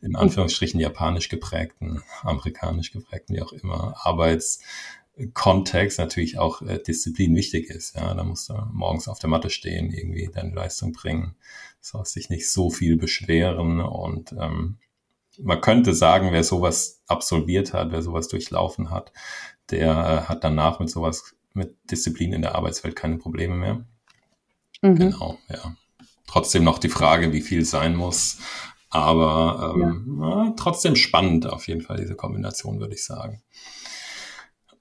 in 0.00 0.16
Anführungsstrichen 0.16 0.80
japanisch 0.80 1.28
geprägten, 1.28 2.02
amerikanisch 2.22 2.90
geprägten, 2.90 3.36
wie 3.36 3.42
auch 3.42 3.52
immer, 3.52 3.94
Arbeits, 3.98 4.62
Kontext 5.34 5.98
natürlich 5.98 6.38
auch 6.38 6.62
äh, 6.62 6.78
Disziplin 6.78 7.34
wichtig 7.34 7.68
ist. 7.68 7.96
Ja, 7.96 8.14
da 8.14 8.24
musst 8.24 8.48
du 8.48 8.54
morgens 8.72 9.08
auf 9.08 9.18
der 9.18 9.30
Matte 9.30 9.50
stehen, 9.50 9.90
irgendwie 9.90 10.30
deine 10.32 10.54
Leistung 10.54 10.92
bringen, 10.92 11.36
sollst 11.80 12.16
dich 12.16 12.30
nicht 12.30 12.50
so 12.50 12.70
viel 12.70 12.96
beschweren 12.96 13.80
und 13.80 14.32
ähm, 14.32 14.78
man 15.42 15.60
könnte 15.60 15.94
sagen, 15.94 16.32
wer 16.32 16.44
sowas 16.44 17.02
absolviert 17.06 17.72
hat, 17.72 17.92
wer 17.92 18.02
sowas 18.02 18.28
durchlaufen 18.28 18.90
hat, 18.90 19.12
der 19.70 19.90
äh, 19.90 20.28
hat 20.28 20.44
danach 20.44 20.80
mit 20.80 20.90
sowas, 20.90 21.34
mit 21.54 21.76
Disziplin 21.90 22.32
in 22.32 22.42
der 22.42 22.54
Arbeitswelt 22.54 22.96
keine 22.96 23.18
Probleme 23.18 23.54
mehr. 23.54 23.84
Mhm. 24.82 24.96
Genau, 24.96 25.38
ja. 25.48 25.76
Trotzdem 26.26 26.64
noch 26.64 26.78
die 26.78 26.88
Frage, 26.88 27.32
wie 27.32 27.40
viel 27.40 27.64
sein 27.64 27.96
muss. 27.96 28.38
Aber 28.88 29.74
ähm, 29.74 30.20
ja. 30.20 30.44
na, 30.44 30.54
trotzdem 30.56 30.96
spannend 30.96 31.46
auf 31.46 31.68
jeden 31.68 31.80
Fall, 31.80 31.96
diese 31.96 32.16
Kombination, 32.16 32.80
würde 32.80 32.94
ich 32.94 33.04
sagen. 33.04 33.42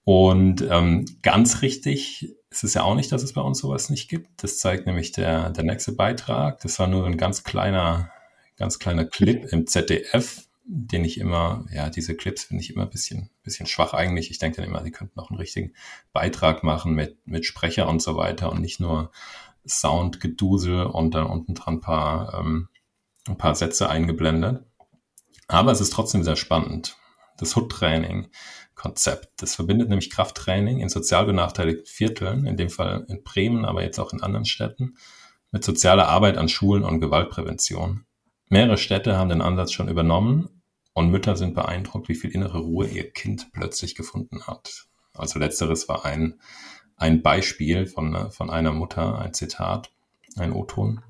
Und 0.04 0.62
ähm, 0.70 1.06
ganz 1.22 1.62
richtig 1.62 2.36
ist 2.50 2.64
es 2.64 2.74
ja 2.74 2.84
auch 2.84 2.96
nicht, 2.96 3.12
dass 3.12 3.24
es 3.24 3.34
bei 3.34 3.42
uns 3.42 3.60
sowas 3.60 3.90
nicht 3.90 4.10
gibt. 4.10 4.44
Das 4.44 4.58
zeigt 4.58 4.88
nämlich 4.88 5.12
der, 5.12 5.52
der 5.52 5.64
nächste 5.64 5.92
Beitrag. 5.92 6.62
Das 6.62 6.80
war 6.80 6.88
nur 6.88 7.06
ein 7.06 7.18
ganz 7.18 7.44
kleiner, 7.44 8.12
ganz 8.58 8.80
kleiner 8.80 9.06
Clip 9.06 9.46
im 9.52 9.68
ZDF 9.68 10.50
den 10.72 11.04
ich 11.04 11.20
immer, 11.20 11.66
ja, 11.72 11.90
diese 11.90 12.16
Clips 12.16 12.44
finde 12.44 12.62
ich 12.62 12.70
immer 12.70 12.84
ein 12.84 12.92
bisschen, 12.92 13.32
bisschen 13.42 13.66
schwach 13.66 13.94
eigentlich. 13.94 14.30
Ich 14.30 14.38
denke 14.38 14.58
dann 14.58 14.70
immer, 14.70 14.84
die 14.84 14.92
könnten 14.92 15.20
auch 15.20 15.32
einen 15.32 15.40
richtigen 15.40 15.74
Beitrag 16.14 16.64
machen 16.64 16.94
mit, 16.94 17.26
mit 17.26 17.46
Sprecher 17.46 17.90
und 17.90 18.04
so 18.04 18.16
weiter 18.16 18.52
und 18.52 18.62
nicht 18.62 18.80
nur 18.80 19.12
Soundgedusel 19.66 20.86
und 20.86 21.16
dann 21.16 21.26
unten 21.26 21.56
dran 21.56 21.76
ein 21.76 21.82
paar, 21.82 22.40
ähm, 22.40 22.70
ein 23.28 23.38
paar 23.38 23.56
Sätze 23.56 23.90
eingeblendet. 23.90 24.64
Aber 25.48 25.72
es 25.72 25.82
ist 25.82 25.92
trotzdem 25.92 26.24
sehr 26.24 26.36
spannend. 26.36 26.98
Das 27.38 27.56
Hood-Training-Konzept, 28.80 29.42
das 29.42 29.56
verbindet 29.56 29.90
nämlich 29.90 30.10
Krafttraining 30.10 30.80
in 30.80 30.90
sozial 30.90 31.26
benachteiligten 31.26 31.86
Vierteln, 31.86 32.46
in 32.46 32.58
dem 32.58 32.70
Fall 32.70 33.06
in 33.10 33.24
Bremen, 33.24 33.66
aber 33.66 33.84
jetzt 33.84 34.00
auch 34.00 34.14
in 34.14 34.22
anderen 34.22 34.46
Städten, 34.46 34.96
mit 35.52 35.64
sozialer 35.64 36.08
Arbeit 36.08 36.38
an 36.38 36.50
Schulen 36.50 36.84
und 36.84 37.00
Gewaltprävention. 37.00 38.06
Mehrere 38.50 38.78
Städte 38.78 39.18
haben 39.18 39.30
den 39.30 39.42
Ansatz 39.42 39.72
schon 39.72 39.90
übernommen 39.90 40.62
und 40.94 41.12
Mütter 41.12 41.36
sind 41.36 41.54
beeindruckt, 41.54 42.10
wie 42.10 42.16
viel 42.16 42.32
innere 42.32 42.60
Ruhe 42.60 42.88
ihr 42.88 43.12
Kind 43.12 43.52
plötzlich 43.52 43.96
gefunden 43.96 44.48
hat. 44.48 44.88
Also 45.14 45.40
letzteres 45.40 45.88
war 45.90 46.06
ein, 46.06 46.40
ein 46.96 47.22
Beispiel 47.22 47.88
von, 47.88 48.32
von 48.32 48.50
einer 48.50 48.72
Mutter, 48.72 49.20
ein 49.20 49.34
Zitat, 49.34 49.92
ein 50.38 50.54
O-Ton. 50.54 51.02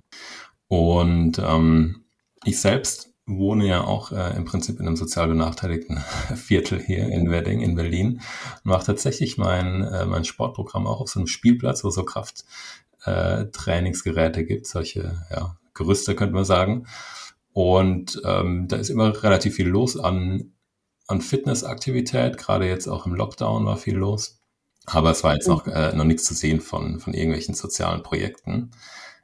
Und 0.67 1.39
ähm, 1.39 2.05
ich 2.43 2.59
selbst 2.59 3.08
wohne 3.29 3.67
ja 3.67 3.83
auch 3.83 4.11
äh, 4.11 4.35
im 4.35 4.45
Prinzip 4.45 4.79
in 4.79 4.87
einem 4.87 4.95
sozial 4.95 5.27
benachteiligten 5.27 5.97
Viertel 6.35 6.81
hier 6.81 7.07
in 7.09 7.29
Wedding 7.29 7.61
in 7.61 7.75
Berlin 7.75 8.21
und 8.63 8.65
mache 8.65 8.87
tatsächlich 8.87 9.37
mein, 9.37 9.83
äh, 9.83 10.05
mein 10.05 10.25
Sportprogramm 10.25 10.87
auch 10.87 11.01
auf 11.01 11.09
so 11.09 11.19
einem 11.19 11.27
Spielplatz, 11.27 11.83
wo 11.83 11.91
so 11.91 12.03
Krafttrainingsgeräte 12.03 14.41
äh, 14.41 14.45
gibt, 14.45 14.65
solche 14.65 15.21
ja, 15.29 15.55
Gerüste 15.73 16.15
könnte 16.15 16.33
man 16.33 16.45
sagen. 16.45 16.87
Und 17.53 18.19
ähm, 18.25 18.67
da 18.67 18.77
ist 18.77 18.89
immer 18.89 19.23
relativ 19.23 19.55
viel 19.55 19.67
los 19.67 19.97
an, 19.97 20.53
an 21.07 21.21
Fitnessaktivität, 21.21 22.37
gerade 22.37 22.67
jetzt 22.67 22.87
auch 22.87 23.05
im 23.05 23.13
Lockdown 23.15 23.65
war 23.65 23.77
viel 23.77 23.97
los. 23.97 24.41
Aber 24.85 25.11
es 25.11 25.23
war 25.23 25.35
jetzt 25.35 25.47
noch, 25.47 25.67
äh, 25.67 25.95
noch 25.95 26.05
nichts 26.05 26.25
zu 26.25 26.33
sehen 26.33 26.61
von, 26.61 26.99
von 26.99 27.13
irgendwelchen 27.13 27.53
sozialen 27.53 28.01
Projekten. 28.01 28.71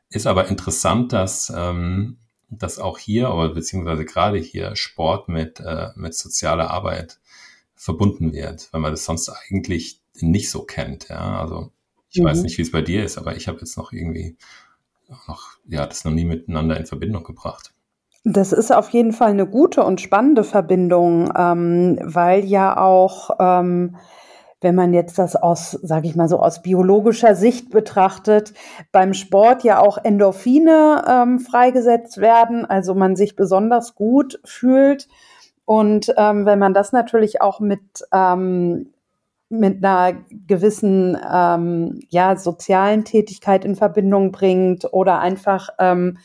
Ist 0.09 0.27
aber 0.27 0.47
interessant, 0.47 1.11
dass 1.11 1.51
ähm, 1.55 2.19
dass 2.49 2.79
auch 2.79 2.97
hier, 2.97 3.29
aber 3.29 3.53
beziehungsweise 3.53 4.05
gerade 4.05 4.37
hier 4.37 4.75
Sport 4.75 5.29
mit, 5.29 5.59
äh, 5.59 5.89
mit 5.95 6.13
sozialer 6.13 6.69
Arbeit 6.69 7.19
verbunden 7.75 8.33
wird, 8.33 8.69
weil 8.71 8.81
man 8.81 8.91
das 8.91 9.05
sonst 9.05 9.29
eigentlich 9.29 10.01
nicht 10.15 10.49
so 10.49 10.63
kennt. 10.63 11.09
Ja, 11.09 11.39
also 11.39 11.71
ich 12.09 12.21
mhm. 12.21 12.25
weiß 12.25 12.43
nicht, 12.43 12.57
wie 12.57 12.61
es 12.61 12.71
bei 12.71 12.81
dir 12.81 13.03
ist, 13.03 13.17
aber 13.17 13.35
ich 13.35 13.47
habe 13.47 13.59
jetzt 13.59 13.77
noch 13.77 13.91
irgendwie 13.91 14.37
noch, 15.27 15.57
ja, 15.67 15.85
das 15.85 16.05
noch 16.05 16.11
nie 16.11 16.25
miteinander 16.25 16.77
in 16.77 16.85
Verbindung 16.85 17.23
gebracht. 17.23 17.73
Das 18.23 18.51
ist 18.51 18.73
auf 18.73 18.89
jeden 18.89 19.13
Fall 19.13 19.29
eine 19.29 19.45
gute 19.45 19.83
und 19.83 20.01
spannende 20.01 20.43
Verbindung, 20.43 21.31
ähm, 21.37 21.99
weil 22.01 22.43
ja 22.43 22.75
auch 22.77 23.29
ähm, 23.39 23.97
wenn 24.61 24.75
man 24.75 24.93
jetzt 24.93 25.19
das 25.19 25.35
aus, 25.35 25.71
sage 25.71 26.07
ich 26.07 26.15
mal 26.15 26.29
so, 26.29 26.39
aus 26.39 26.61
biologischer 26.61 27.35
Sicht 27.35 27.69
betrachtet, 27.71 28.53
beim 28.91 29.13
Sport 29.13 29.63
ja 29.63 29.79
auch 29.79 29.97
Endorphine 29.97 31.03
ähm, 31.07 31.39
freigesetzt 31.39 32.17
werden, 32.19 32.65
also 32.65 32.95
man 32.95 33.15
sich 33.15 33.35
besonders 33.35 33.95
gut 33.95 34.39
fühlt. 34.43 35.07
Und 35.65 36.13
ähm, 36.17 36.45
wenn 36.45 36.59
man 36.59 36.73
das 36.73 36.93
natürlich 36.93 37.41
auch 37.41 37.59
mit, 37.59 37.81
ähm, 38.13 38.93
mit 39.49 39.83
einer 39.83 40.17
gewissen 40.47 41.17
ähm, 41.31 41.99
ja, 42.09 42.35
sozialen 42.35 43.03
Tätigkeit 43.03 43.65
in 43.65 43.75
Verbindung 43.75 44.31
bringt 44.31 44.91
oder 44.93 45.19
einfach 45.19 45.69
ähm, 45.79 46.17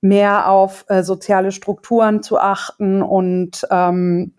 mehr 0.00 0.48
auf 0.48 0.84
äh, 0.88 1.02
soziale 1.02 1.50
Strukturen 1.50 2.22
zu 2.22 2.38
achten 2.38 3.02
und 3.02 3.66
ähm, 3.70 4.34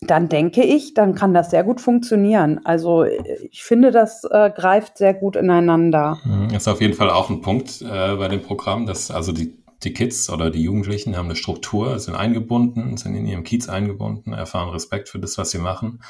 dann 0.00 0.28
denke 0.28 0.62
ich, 0.62 0.94
dann 0.94 1.14
kann 1.14 1.34
das 1.34 1.50
sehr 1.50 1.62
gut 1.62 1.80
funktionieren. 1.80 2.60
Also 2.64 3.04
ich 3.04 3.62
finde, 3.62 3.90
das 3.90 4.24
äh, 4.24 4.50
greift 4.50 4.96
sehr 4.96 5.12
gut 5.12 5.36
ineinander. 5.36 6.18
Das 6.24 6.32
mhm, 6.32 6.54
ist 6.54 6.68
auf 6.68 6.80
jeden 6.80 6.94
Fall 6.94 7.10
auch 7.10 7.28
ein 7.28 7.42
Punkt 7.42 7.82
äh, 7.82 8.16
bei 8.16 8.28
dem 8.28 8.40
Programm, 8.40 8.86
dass 8.86 9.10
also 9.10 9.32
die, 9.32 9.62
die 9.82 9.92
Kids 9.92 10.30
oder 10.30 10.50
die 10.50 10.62
Jugendlichen 10.62 11.16
haben 11.16 11.26
eine 11.26 11.36
Struktur, 11.36 11.98
sind 11.98 12.14
eingebunden, 12.14 12.96
sind 12.96 13.14
in 13.14 13.26
ihrem 13.26 13.44
Kiez 13.44 13.68
eingebunden, 13.68 14.32
erfahren 14.32 14.70
Respekt 14.70 15.10
für 15.10 15.18
das, 15.18 15.36
was 15.36 15.50
sie 15.50 15.58
machen. 15.58 16.02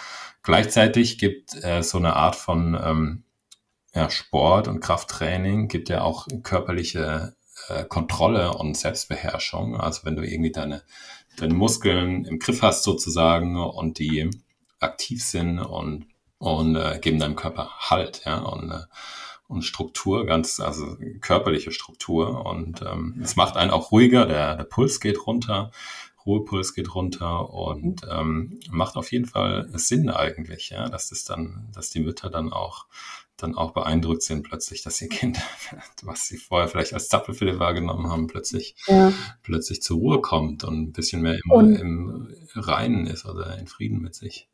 Gleichzeitig 0.44 1.18
gibt 1.18 1.62
äh, 1.64 1.82
so 1.82 1.98
eine 1.98 2.14
Art 2.14 2.36
von 2.36 2.78
ähm, 2.80 3.24
ja, 3.92 4.08
Sport 4.08 4.68
und 4.68 4.80
Krafttraining, 4.80 5.66
gibt 5.66 5.88
ja 5.88 6.02
auch 6.02 6.28
körperliche 6.44 7.34
äh, 7.68 7.84
Kontrolle 7.84 8.54
und 8.54 8.76
Selbstbeherrschung. 8.76 9.76
Also 9.76 10.02
wenn 10.04 10.14
du 10.14 10.22
irgendwie 10.22 10.52
deine 10.52 10.82
deine 11.40 11.54
Muskeln 11.54 12.24
im 12.24 12.38
Griff 12.38 12.62
hast 12.62 12.84
sozusagen 12.84 13.56
und 13.56 13.98
die 13.98 14.30
aktiv 14.78 15.22
sind 15.22 15.58
und, 15.58 16.06
und 16.38 16.76
äh, 16.76 16.98
geben 17.00 17.18
deinem 17.18 17.36
Körper 17.36 17.70
Halt, 17.78 18.22
ja, 18.24 18.38
und, 18.38 18.70
äh, 18.70 18.84
und 19.48 19.62
Struktur, 19.62 20.26
ganz, 20.26 20.60
also 20.60 20.96
körperliche 21.20 21.72
Struktur. 21.72 22.46
Und 22.46 22.82
ähm, 22.82 23.20
es 23.22 23.36
macht 23.36 23.56
einen 23.56 23.70
auch 23.70 23.90
ruhiger, 23.92 24.26
der, 24.26 24.56
der 24.56 24.64
Puls 24.64 25.00
geht 25.00 25.26
runter, 25.26 25.72
Ruhepuls 26.24 26.74
geht 26.74 26.94
runter 26.94 27.50
und 27.50 28.02
ähm, 28.10 28.60
macht 28.70 28.96
auf 28.96 29.10
jeden 29.10 29.26
Fall 29.26 29.68
Sinn 29.74 30.10
eigentlich, 30.10 30.70
ja, 30.70 30.88
dass 30.88 31.08
das 31.08 31.24
dann, 31.24 31.68
dass 31.72 31.90
die 31.90 32.00
Mütter 32.00 32.30
dann 32.30 32.52
auch 32.52 32.86
dann 33.42 33.56
auch 33.56 33.72
beeindruckt 33.72 34.22
sind 34.22 34.42
plötzlich, 34.42 34.82
dass 34.82 35.00
ihr 35.02 35.08
Kind, 35.08 35.38
was 36.02 36.26
sie 36.26 36.36
vorher 36.36 36.68
vielleicht 36.68 36.94
als 36.94 37.08
Zappelfille 37.08 37.58
wahrgenommen 37.58 38.10
haben, 38.10 38.26
plötzlich, 38.26 38.76
ja. 38.86 39.12
plötzlich 39.42 39.82
zur 39.82 39.98
Ruhe 39.98 40.20
kommt 40.20 40.64
und 40.64 40.80
ein 40.80 40.92
bisschen 40.92 41.22
mehr 41.22 41.38
im, 41.44 41.76
im 41.76 42.28
Reinen 42.54 43.06
ist 43.06 43.26
oder 43.26 43.58
in 43.58 43.66
Frieden 43.66 44.00
mit 44.00 44.14
sich. 44.14 44.48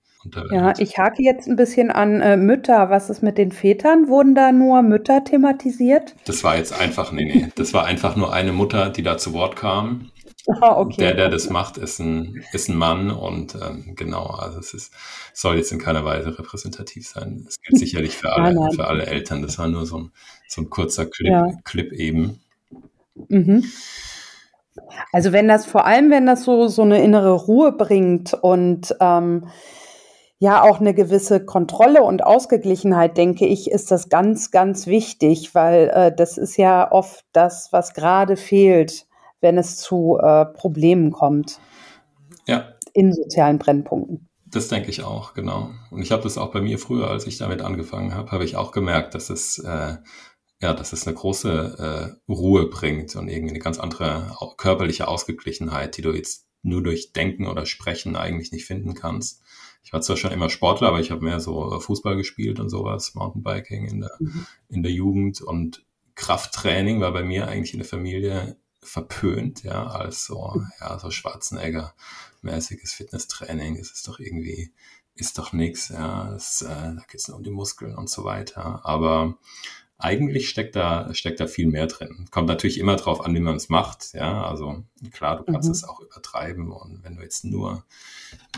Ja, 0.51 0.75
ich 0.79 0.99
hake 0.99 1.23
jetzt 1.23 1.47
ein 1.47 1.57
bisschen 1.57 1.91
an 1.91 2.21
äh, 2.21 2.37
Mütter. 2.37 2.91
Was 2.91 3.11
ist 3.11 3.23
mit 3.23 3.39
den 3.39 3.53
Vätern? 3.53 4.09
Wurden 4.09 4.35
da 4.35 4.53
nur 4.53 4.83
Mütter 4.83 5.23
thematisiert? 5.25 6.15
Das 6.25 6.43
war 6.43 6.57
jetzt 6.57 6.73
einfach, 6.79 7.13
nee, 7.13 7.25
nee. 7.25 7.49
Das 7.55 7.73
war 7.75 7.85
einfach 7.85 8.17
nur 8.17 8.33
eine 8.33 8.53
Mutter, 8.53 8.91
die 8.91 9.03
da 9.03 9.19
zu 9.19 9.33
Wort 9.33 9.57
kam. 9.57 10.11
Ah, 10.61 10.79
okay. 10.79 10.97
Der, 10.99 11.15
der 11.15 11.29
das 11.29 11.51
macht, 11.51 11.77
ist 11.77 11.99
ein, 11.99 12.43
ist 12.53 12.69
ein 12.69 12.77
Mann 12.77 13.11
und 13.11 13.57
ähm, 13.57 13.95
genau, 13.97 14.27
also 14.27 14.59
es 14.59 14.75
ist, 14.75 14.93
soll 15.33 15.57
jetzt 15.57 15.73
in 15.73 15.79
keiner 15.79 16.05
Weise 16.05 16.39
repräsentativ 16.39 17.09
sein. 17.09 17.45
Es 17.49 17.61
gilt 17.61 17.79
sicherlich 17.79 18.17
für 18.17 18.33
alle, 18.33 18.55
nein, 18.55 18.55
nein. 18.55 18.73
für 18.73 18.87
alle 18.87 19.07
Eltern. 19.07 19.43
Das 19.43 19.59
war 19.59 19.69
nur 19.69 19.87
so 19.87 19.99
ein, 19.99 20.13
so 20.49 20.63
ein 20.63 20.71
kurzer 20.71 21.07
Clip, 21.07 21.33
ja. 21.33 21.49
Clip 21.65 21.93
eben. 21.93 22.41
Mhm. 23.29 23.65
Also 25.13 25.33
wenn 25.33 25.49
das, 25.49 25.67
vor 25.67 25.87
allem 25.87 26.11
wenn 26.11 26.27
das 26.27 26.45
so, 26.45 26.69
so 26.69 26.83
eine 26.83 27.03
innere 27.03 27.33
Ruhe 27.33 27.73
bringt 27.73 28.35
und 28.35 28.95
ähm, 29.01 29.49
ja 30.39 30.63
auch 30.63 30.81
eine 30.81 30.95
gewisse 30.95 31.45
Kontrolle 31.45 32.03
und 32.03 32.23
Ausgeglichenheit, 32.23 33.17
denke 33.17 33.47
ich, 33.47 33.71
ist 33.71 33.91
das 33.91 34.09
ganz, 34.09 34.51
ganz 34.51 34.87
wichtig, 34.87 35.55
weil 35.55 35.91
äh, 35.95 36.15
das 36.15 36.37
ist 36.39 36.57
ja 36.57 36.91
oft 36.91 37.25
das, 37.33 37.69
was 37.73 37.95
gerade 37.95 38.37
fehlt 38.37 39.06
wenn 39.41 39.59
es 39.59 39.77
zu 39.77 40.19
äh, 40.21 40.47
Problemen 40.47 41.13
kommt. 41.13 41.61
Ja. 42.47 42.73
In 42.93 43.13
sozialen 43.13 43.59
Brennpunkten. 43.59 44.29
Das 44.47 44.69
denke 44.69 44.91
ich 44.91 45.03
auch, 45.03 45.35
genau. 45.35 45.71
Und 45.91 46.03
ich 46.03 46.13
habe 46.13 46.23
das 46.23 46.39
auch 46.39 46.53
bei 46.53 46.61
mir 46.61 46.79
früher, 46.79 47.11
als 47.11 47.27
ich 47.27 47.37
damit 47.37 47.63
angefangen 47.63 48.15
habe, 48.15 48.31
habe 48.31 48.45
ich 48.45 48.57
auch 48.57 48.73
gemerkt, 48.73 49.15
dass 49.15 49.29
es 49.29 49.59
äh, 49.59 49.97
ja, 50.61 50.73
dass 50.73 50.93
es 50.93 51.07
eine 51.07 51.15
große 51.15 52.17
äh, 52.29 52.33
Ruhe 52.33 52.69
bringt 52.69 53.15
und 53.17 53.29
irgendwie 53.29 53.51
eine 53.51 53.59
ganz 53.59 53.79
andere 53.79 54.37
körperliche 54.57 55.07
Ausgeglichenheit, 55.09 55.97
die 55.97 56.03
du 56.03 56.13
jetzt 56.13 56.49
nur 56.63 56.83
durch 56.83 57.13
Denken 57.13 57.47
oder 57.47 57.67
Sprechen 57.67 58.17
eigentlich 58.17 58.53
nicht 58.53 58.65
finden 58.65 58.95
kannst. 58.95 59.43
Ich 59.85 59.93
war 59.93 60.01
zwar 60.01 60.17
schon 60.17 60.33
immer 60.33 60.51
Sportler, 60.51 60.89
aber 60.89 61.01
ich 61.01 61.11
habe 61.11 61.25
mehr 61.25 61.41
so 61.41 61.79
Fußball 61.79 62.17
gespielt 62.17 62.59
und 62.59 62.71
sowas, 62.71 63.15
Mountainbiking 63.15 63.87
in 63.87 64.01
der, 64.01 64.11
mhm. 64.19 64.47
in 64.69 64.83
der 64.83 64.93
Jugend 64.93 65.41
und 65.43 65.85
Krafttraining 66.15 67.01
war 67.01 67.13
bei 67.13 67.23
mir 67.23 67.47
eigentlich 67.47 67.75
in 67.75 67.81
der 67.81 67.89
Familie 67.89 68.57
verpönt, 68.87 69.63
ja, 69.63 69.87
als 69.87 70.27
so, 70.27 70.63
ja, 70.81 70.99
so 70.99 71.11
Schwarzenegger-mäßiges 71.11 72.95
Fitnesstraining. 72.95 73.77
Es 73.77 73.91
ist 73.91 74.09
doch 74.09 74.19
irgendwie, 74.19 74.73
ist 75.15 75.39
doch 75.39 75.53
nichts, 75.53 75.89
ja, 75.89 76.31
das, 76.31 76.63
äh, 76.63 76.69
da 76.69 77.03
geht 77.09 77.21
es 77.21 77.29
nur 77.29 77.39
um 77.39 77.45
die 77.45 77.51
Muskeln 77.51 77.95
und 77.95 78.11
so 78.11 78.25
weiter. 78.25 78.81
Aber 78.85 79.39
eigentlich 79.99 80.51
steckt 80.51 80.77
da, 80.77 81.13
steckt 81.15 81.41
da 81.41 81.47
viel 81.47 81.67
mehr 81.67 81.87
drin. 81.87 82.27
Kommt 82.31 82.49
natürlich 82.49 82.79
immer 82.79 82.97
drauf 82.97 83.25
an, 83.25 83.35
wie 83.35 83.41
man 83.41 83.57
es 83.57 83.71
macht, 83.71 84.13
ja, 84.13 84.45
also 84.45 84.85
klar, 85.11 85.39
du 85.39 85.45
kannst 85.51 85.69
mhm. 85.69 85.73
es 85.73 85.85
auch 85.85 86.01
übertreiben 86.01 86.71
und 86.71 87.03
wenn 87.03 87.17
du 87.17 87.23
jetzt 87.23 87.45
nur, 87.45 87.85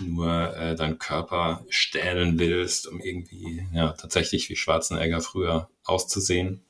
nur 0.05 0.57
äh, 0.57 0.75
deinen 0.75 0.99
Körper 0.99 1.65
stählen 1.69 2.39
willst, 2.39 2.89
um 2.89 3.01
irgendwie, 3.01 3.67
ja, 3.73 3.93
tatsächlich 3.93 4.49
wie 4.49 4.57
Schwarzenegger 4.57 5.21
früher 5.21 5.71
auszusehen, 5.85 6.65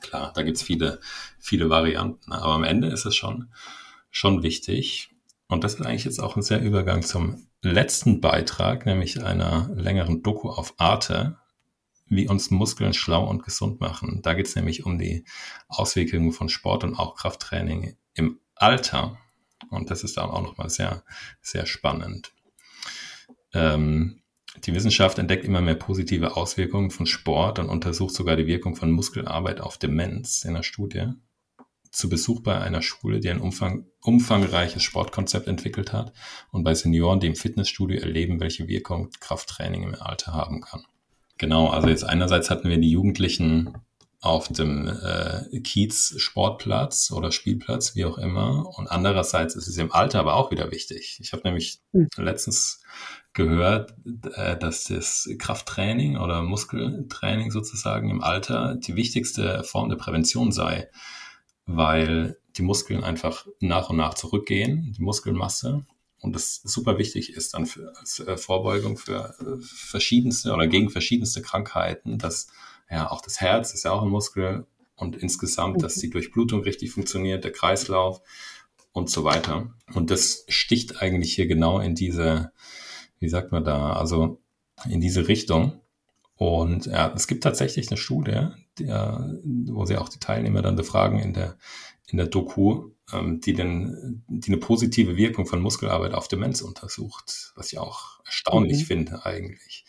Klar, 0.00 0.32
da 0.34 0.42
gibt's 0.42 0.62
viele, 0.62 1.00
viele 1.38 1.70
Varianten. 1.70 2.32
Aber 2.32 2.54
am 2.54 2.64
Ende 2.64 2.88
ist 2.88 3.04
es 3.04 3.14
schon, 3.14 3.48
schon 4.10 4.42
wichtig. 4.42 5.10
Und 5.48 5.64
das 5.64 5.74
ist 5.74 5.86
eigentlich 5.86 6.04
jetzt 6.04 6.20
auch 6.20 6.36
ein 6.36 6.42
sehr 6.42 6.60
Übergang 6.60 7.02
zum 7.02 7.46
letzten 7.62 8.20
Beitrag, 8.20 8.86
nämlich 8.86 9.22
einer 9.22 9.70
längeren 9.74 10.22
Doku 10.22 10.50
auf 10.50 10.74
Arte, 10.78 11.38
wie 12.06 12.28
uns 12.28 12.50
Muskeln 12.50 12.92
schlau 12.92 13.28
und 13.28 13.44
gesund 13.44 13.80
machen. 13.80 14.20
Da 14.22 14.34
geht's 14.34 14.56
nämlich 14.56 14.84
um 14.84 14.98
die 14.98 15.24
Auswirkungen 15.68 16.32
von 16.32 16.48
Sport 16.48 16.84
und 16.84 16.94
auch 16.96 17.16
Krafttraining 17.16 17.96
im 18.14 18.40
Alter. 18.54 19.18
Und 19.70 19.90
das 19.90 20.04
ist 20.04 20.16
dann 20.16 20.30
auch 20.30 20.42
nochmal 20.42 20.70
sehr, 20.70 21.02
sehr 21.40 21.66
spannend. 21.66 22.32
Ähm, 23.52 24.20
die 24.62 24.74
Wissenschaft 24.74 25.18
entdeckt 25.18 25.44
immer 25.44 25.60
mehr 25.60 25.74
positive 25.74 26.36
Auswirkungen 26.36 26.90
von 26.90 27.06
Sport 27.06 27.58
und 27.58 27.68
untersucht 27.68 28.14
sogar 28.14 28.36
die 28.36 28.46
Wirkung 28.46 28.76
von 28.76 28.90
Muskelarbeit 28.90 29.60
auf 29.60 29.78
Demenz 29.78 30.44
in 30.44 30.54
der 30.54 30.62
Studie. 30.62 31.08
Zu 31.90 32.08
Besuch 32.08 32.42
bei 32.42 32.60
einer 32.60 32.82
Schule, 32.82 33.20
die 33.20 33.30
ein 33.30 33.40
umfang, 33.40 33.86
umfangreiches 34.00 34.82
Sportkonzept 34.82 35.46
entwickelt 35.46 35.92
hat 35.92 36.12
und 36.50 36.64
bei 36.64 36.74
Senioren, 36.74 37.20
die 37.20 37.28
im 37.28 37.36
Fitnessstudio 37.36 38.00
erleben, 38.00 38.40
welche 38.40 38.66
Wirkung 38.66 39.10
Krafttraining 39.20 39.84
im 39.84 39.94
Alter 39.94 40.32
haben 40.32 40.60
kann. 40.60 40.84
Genau, 41.38 41.68
also 41.68 41.88
jetzt 41.88 42.04
einerseits 42.04 42.50
hatten 42.50 42.68
wir 42.68 42.78
die 42.78 42.90
Jugendlichen 42.90 43.74
auf 44.20 44.48
dem 44.48 44.88
äh, 44.88 45.60
Kiez-Sportplatz 45.60 47.10
oder 47.10 47.30
Spielplatz, 47.30 47.94
wie 47.94 48.06
auch 48.06 48.16
immer. 48.16 48.66
Und 48.78 48.88
andererseits 48.88 49.54
ist 49.54 49.68
es 49.68 49.76
im 49.76 49.92
Alter 49.92 50.20
aber 50.20 50.34
auch 50.34 50.50
wieder 50.50 50.70
wichtig. 50.70 51.18
Ich 51.20 51.32
habe 51.32 51.42
nämlich 51.44 51.80
mhm. 51.92 52.08
letztens 52.16 52.82
gehört, 53.34 53.94
äh, 54.34 54.56
dass 54.56 54.84
das 54.84 55.28
Krafttraining 55.38 56.16
oder 56.16 56.42
Muskeltraining 56.42 57.50
sozusagen 57.50 58.08
im 58.10 58.22
Alter 58.22 58.76
die 58.76 58.96
wichtigste 58.96 59.62
Form 59.64 59.88
der 59.88 59.96
Prävention 59.96 60.52
sei, 60.52 60.88
weil 61.66 62.38
die 62.56 62.62
Muskeln 62.62 63.02
einfach 63.04 63.46
nach 63.60 63.90
und 63.90 63.96
nach 63.96 64.14
zurückgehen, 64.14 64.94
die 64.96 65.02
Muskelmasse. 65.02 65.84
Und 66.20 66.34
das 66.34 66.62
super 66.64 66.96
wichtig 66.96 67.34
ist 67.34 67.54
dann 67.54 67.66
für, 67.66 67.92
als 67.98 68.20
äh, 68.20 68.36
Vorbeugung 68.36 68.96
für 68.96 69.34
äh, 69.40 69.60
verschiedenste 69.60 70.52
oder 70.52 70.66
gegen 70.66 70.88
verschiedenste 70.88 71.42
Krankheiten, 71.42 72.18
dass 72.18 72.48
ja, 72.90 73.10
auch 73.10 73.20
das 73.20 73.40
Herz 73.40 73.74
ist 73.74 73.84
ja 73.84 73.90
auch 73.90 74.02
ein 74.02 74.08
Muskel 74.08 74.66
und 74.96 75.16
insgesamt, 75.16 75.82
dass 75.82 75.96
mhm. 75.96 76.00
die 76.02 76.10
Durchblutung 76.10 76.62
richtig 76.62 76.92
funktioniert, 76.92 77.44
der 77.44 77.52
Kreislauf 77.52 78.22
und 78.92 79.10
so 79.10 79.24
weiter. 79.24 79.74
Und 79.92 80.10
das 80.10 80.44
sticht 80.48 81.02
eigentlich 81.02 81.34
hier 81.34 81.46
genau 81.46 81.80
in 81.80 81.94
diese, 81.94 82.52
wie 83.18 83.28
sagt 83.28 83.52
man 83.52 83.64
da, 83.64 83.94
also 83.94 84.40
in 84.88 85.00
diese 85.00 85.28
Richtung. 85.28 85.80
Und 86.36 86.86
ja, 86.86 87.12
es 87.14 87.26
gibt 87.26 87.44
tatsächlich 87.44 87.88
eine 87.88 87.96
Studie, 87.96 88.48
die, 88.78 88.86
wo 88.86 89.84
sie 89.84 89.96
auch 89.96 90.08
die 90.08 90.18
Teilnehmer 90.18 90.62
dann 90.62 90.76
befragen 90.76 91.20
in 91.20 91.32
der, 91.32 91.56
in 92.08 92.18
der 92.18 92.26
Doku, 92.26 92.90
ähm, 93.12 93.40
die, 93.40 93.54
den, 93.54 94.24
die 94.28 94.50
eine 94.50 94.60
positive 94.60 95.16
Wirkung 95.16 95.46
von 95.46 95.60
Muskelarbeit 95.60 96.14
auf 96.14 96.28
Demenz 96.28 96.60
untersucht, 96.60 97.52
was 97.54 97.72
ich 97.72 97.78
auch 97.78 98.20
erstaunlich 98.24 98.80
mhm. 98.80 98.86
finde 98.86 99.24
eigentlich. 99.26 99.84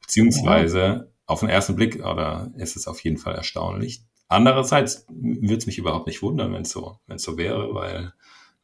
Beziehungsweise 0.00 1.12
auf 1.26 1.40
den 1.40 1.48
ersten 1.48 1.76
Blick 1.76 2.04
oder 2.04 2.52
ist 2.56 2.76
es 2.76 2.86
auf 2.86 3.00
jeden 3.00 3.18
Fall 3.18 3.34
erstaunlich. 3.34 4.04
Andererseits 4.28 5.06
würde 5.08 5.56
es 5.56 5.66
mich 5.66 5.78
überhaupt 5.78 6.06
nicht 6.06 6.22
wundern, 6.22 6.52
wenn 6.52 6.62
es 6.62 6.70
so, 6.70 6.98
wenn 7.06 7.16
es 7.16 7.22
so 7.22 7.36
wäre, 7.36 7.74
weil 7.74 8.12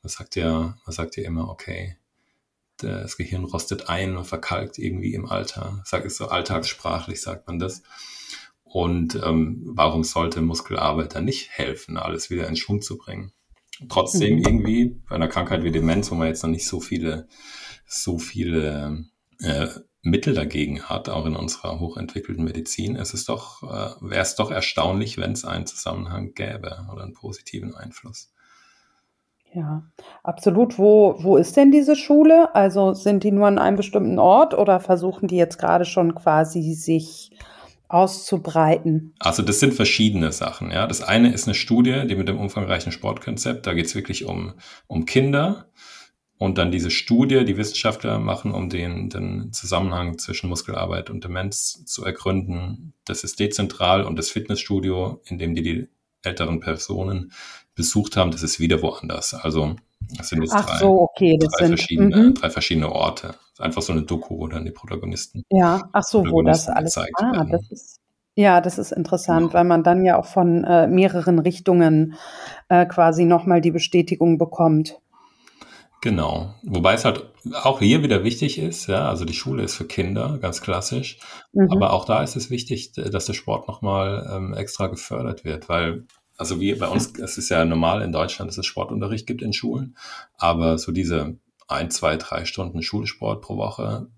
man 0.03 0.09
sagt 0.09 0.37
ja, 0.37 0.79
man 0.85 0.93
sagt 0.93 1.17
ja 1.17 1.25
immer, 1.25 1.49
okay, 1.49 1.97
das 2.79 3.17
Gehirn 3.17 3.45
rostet 3.45 3.89
ein 3.89 4.17
und 4.17 4.25
verkalkt 4.25 4.79
irgendwie 4.79 5.15
im 5.15 5.27
Alter. 5.27 5.83
Sag 5.85 6.05
es 6.05 6.17
so 6.17 6.29
alltagssprachlich 6.29 7.21
sagt 7.21 7.47
man 7.47 7.59
das. 7.59 7.83
Und 8.65 9.15
ähm, 9.25 9.63
warum 9.65 10.05
sollte 10.05 10.43
Muskelarbeit 10.43 11.15
dann 11.15 11.25
nicht 11.25 11.51
helfen, 11.51 11.97
alles 11.97 12.31
wieder 12.31 12.47
in 12.49 12.57
Schwung 12.57 12.83
zu 12.83 12.99
bringen? 12.99 13.33
Trotzdem 13.89 14.39
mhm. 14.39 14.45
irgendwie 14.45 14.85
bei 15.09 15.15
einer 15.15 15.29
Krankheit 15.29 15.63
wie 15.63 15.71
Demenz, 15.71 16.11
wo 16.11 16.15
man 16.15 16.29
jetzt 16.29 16.43
noch 16.43 16.51
nicht 16.51 16.67
so 16.67 16.81
viele, 16.81 17.29
so 17.87 18.19
viele 18.19 19.07
äh, 19.41 19.69
Mittel 20.03 20.35
dagegen 20.35 20.83
hat, 20.83 21.09
auch 21.09 21.27
in 21.27 21.37
unserer 21.37 21.81
hochentwickelten 21.81 22.45
Medizin, 22.45 22.97
ist 22.97 23.15
es 23.15 23.25
doch, 23.25 23.63
äh, 23.63 23.95
wäre 24.01 24.23
es 24.23 24.37
doch 24.37 24.51
erstaunlich, 24.51 25.19
wenn 25.19 25.33
es 25.33 25.45
einen 25.45 25.67
Zusammenhang 25.67 26.35
gäbe 26.35 26.87
oder 26.93 27.03
einen 27.03 27.15
positiven 27.15 27.75
Einfluss. 27.75 28.33
Ja, 29.55 29.83
absolut. 30.23 30.79
Wo, 30.79 31.17
wo 31.19 31.37
ist 31.37 31.57
denn 31.57 31.73
diese 31.73 31.97
Schule? 31.97 32.55
Also 32.55 32.93
sind 32.93 33.25
die 33.25 33.33
nur 33.33 33.47
an 33.47 33.59
einem 33.59 33.77
bestimmten 33.77 34.19
Ort 34.19 34.55
oder 34.55 34.79
versuchen 34.79 35.27
die 35.27 35.37
jetzt 35.37 35.59
gerade 35.59 35.85
schon 35.85 36.15
quasi 36.15 36.75
sich 36.75 37.31
auszubreiten? 37.89 39.15
Also 39.19 39.43
das 39.43 39.61
sind 39.61 39.73
verschiedene 39.73 40.33
Sachen. 40.33 40.71
Ja, 40.71 40.87
das 40.87 41.03
eine 41.03 41.33
ist 41.33 41.47
eine 41.47 41.55
Studie, 41.55 42.07
die 42.07 42.17
mit 42.17 42.29
dem 42.29 42.39
umfangreichen 42.39 42.93
Sportkonzept. 42.93 43.67
Da 43.67 43.73
geht 43.73 43.87
es 43.87 43.95
wirklich 43.95 44.27
um 44.27 44.53
um 44.87 45.07
Kinder 45.07 45.67
und 46.39 46.57
dann 46.57 46.71
diese 46.71 46.91
Studie, 46.91 47.45
die 47.45 47.57
Wissenschaftler 47.57 48.19
machen, 48.21 48.53
um 48.53 48.69
den, 48.69 49.11
den 49.11 49.53
Zusammenhang 49.53 50.19
zwischen 50.19 50.49
Muskelarbeit 50.49 51.11
und 51.11 51.25
Demenz 51.25 51.85
zu 51.85 52.05
ergründen. 52.05 52.95
Das 53.05 53.25
ist 53.25 53.41
dezentral 53.41 54.05
und 54.05 54.19
das 54.19 54.31
Fitnessstudio, 54.31 55.21
in 55.25 55.39
dem 55.39 55.55
die 55.55 55.63
die 55.63 55.89
älteren 56.29 56.61
Personen 56.61 57.33
besucht 57.75 58.17
haben, 58.17 58.31
das 58.31 58.43
ist 58.43 58.61
wieder 58.61 58.83
woanders. 58.83 59.35
Also 59.35 59.77
das 60.17 60.29
sind 60.29 60.43
jetzt 60.43 60.55
Ach 60.55 60.65
drei, 60.65 60.79
so, 60.79 61.01
okay, 61.01 61.39
das 61.39 61.53
drei, 61.53 61.67
sind, 61.67 61.79
verschiedene, 61.79 62.17
mhm. 62.17 62.35
drei 62.35 62.51
verschiedene 62.51 62.93
Orte. 62.93 63.35
Einfach 63.59 63.83
so 63.83 63.93
eine 63.93 64.03
Doku, 64.03 64.39
wo 64.39 64.47
dann 64.47 64.65
die 64.65 64.71
Protagonisten. 64.71 65.45
Ja, 65.51 65.89
ach 65.93 66.05
so, 66.05 66.25
wo 66.31 66.43
das 66.43 66.69
alles. 66.69 66.97
Ah, 66.97 67.33
werden. 67.33 67.51
das 67.51 67.71
ist 67.71 68.01
ja, 68.39 68.61
das 68.61 68.79
ist 68.79 68.93
interessant, 68.93 69.49
ja. 69.49 69.55
weil 69.55 69.65
man 69.65 69.83
dann 69.83 70.05
ja 70.05 70.17
auch 70.17 70.27
von 70.27 70.63
äh, 70.63 70.87
mehreren 70.87 71.41
Richtungen 71.41 72.15
äh, 72.69 72.87
quasi 72.87 73.25
nochmal 73.25 73.61
die 73.61 73.73
Bestätigung 73.73 74.39
bekommt. 74.39 75.01
Genau. 76.03 76.55
Wobei 76.63 76.95
es 76.95 77.05
halt 77.05 77.33
auch 77.65 77.81
hier 77.81 78.05
wieder 78.05 78.23
wichtig 78.23 78.59
ist, 78.59 78.87
ja, 78.87 79.09
also 79.09 79.25
die 79.25 79.35
Schule 79.35 79.65
ist 79.65 79.75
für 79.75 79.87
Kinder, 79.87 80.39
ganz 80.41 80.61
klassisch. 80.61 81.19
Mhm. 81.53 81.73
Aber 81.73 81.93
auch 81.93 82.05
da 82.05 82.23
ist 82.23 82.37
es 82.37 82.49
wichtig, 82.49 82.93
dass 82.93 83.27
der 83.27 83.33
Sport 83.33 83.67
nochmal 83.67 84.31
ähm, 84.33 84.55
extra 84.55 84.87
gefördert 84.87 85.45
wird, 85.45 85.69
weil, 85.69 86.05
also 86.39 86.61
wie 86.61 86.75
bei 86.75 86.89
uns, 86.89 87.13
es 87.19 87.37
ist 87.37 87.51
ja 87.51 87.65
normal 87.65 88.01
in 88.01 88.13
Deutschland, 88.13 88.49
dass 88.49 88.57
es 88.57 88.65
Sportunterricht 88.65 89.27
gibt 89.27 89.43
in 89.43 89.53
Schulen, 89.53 89.97
aber 90.39 90.79
so 90.79 90.93
diese 90.93 91.37
ein, 91.67 91.91
zwei, 91.91 92.17
drei 92.17 92.47
Stunden 92.47 92.83
Schulsport 92.83 93.43
pro 93.43 93.59
Woche, 93.59 94.09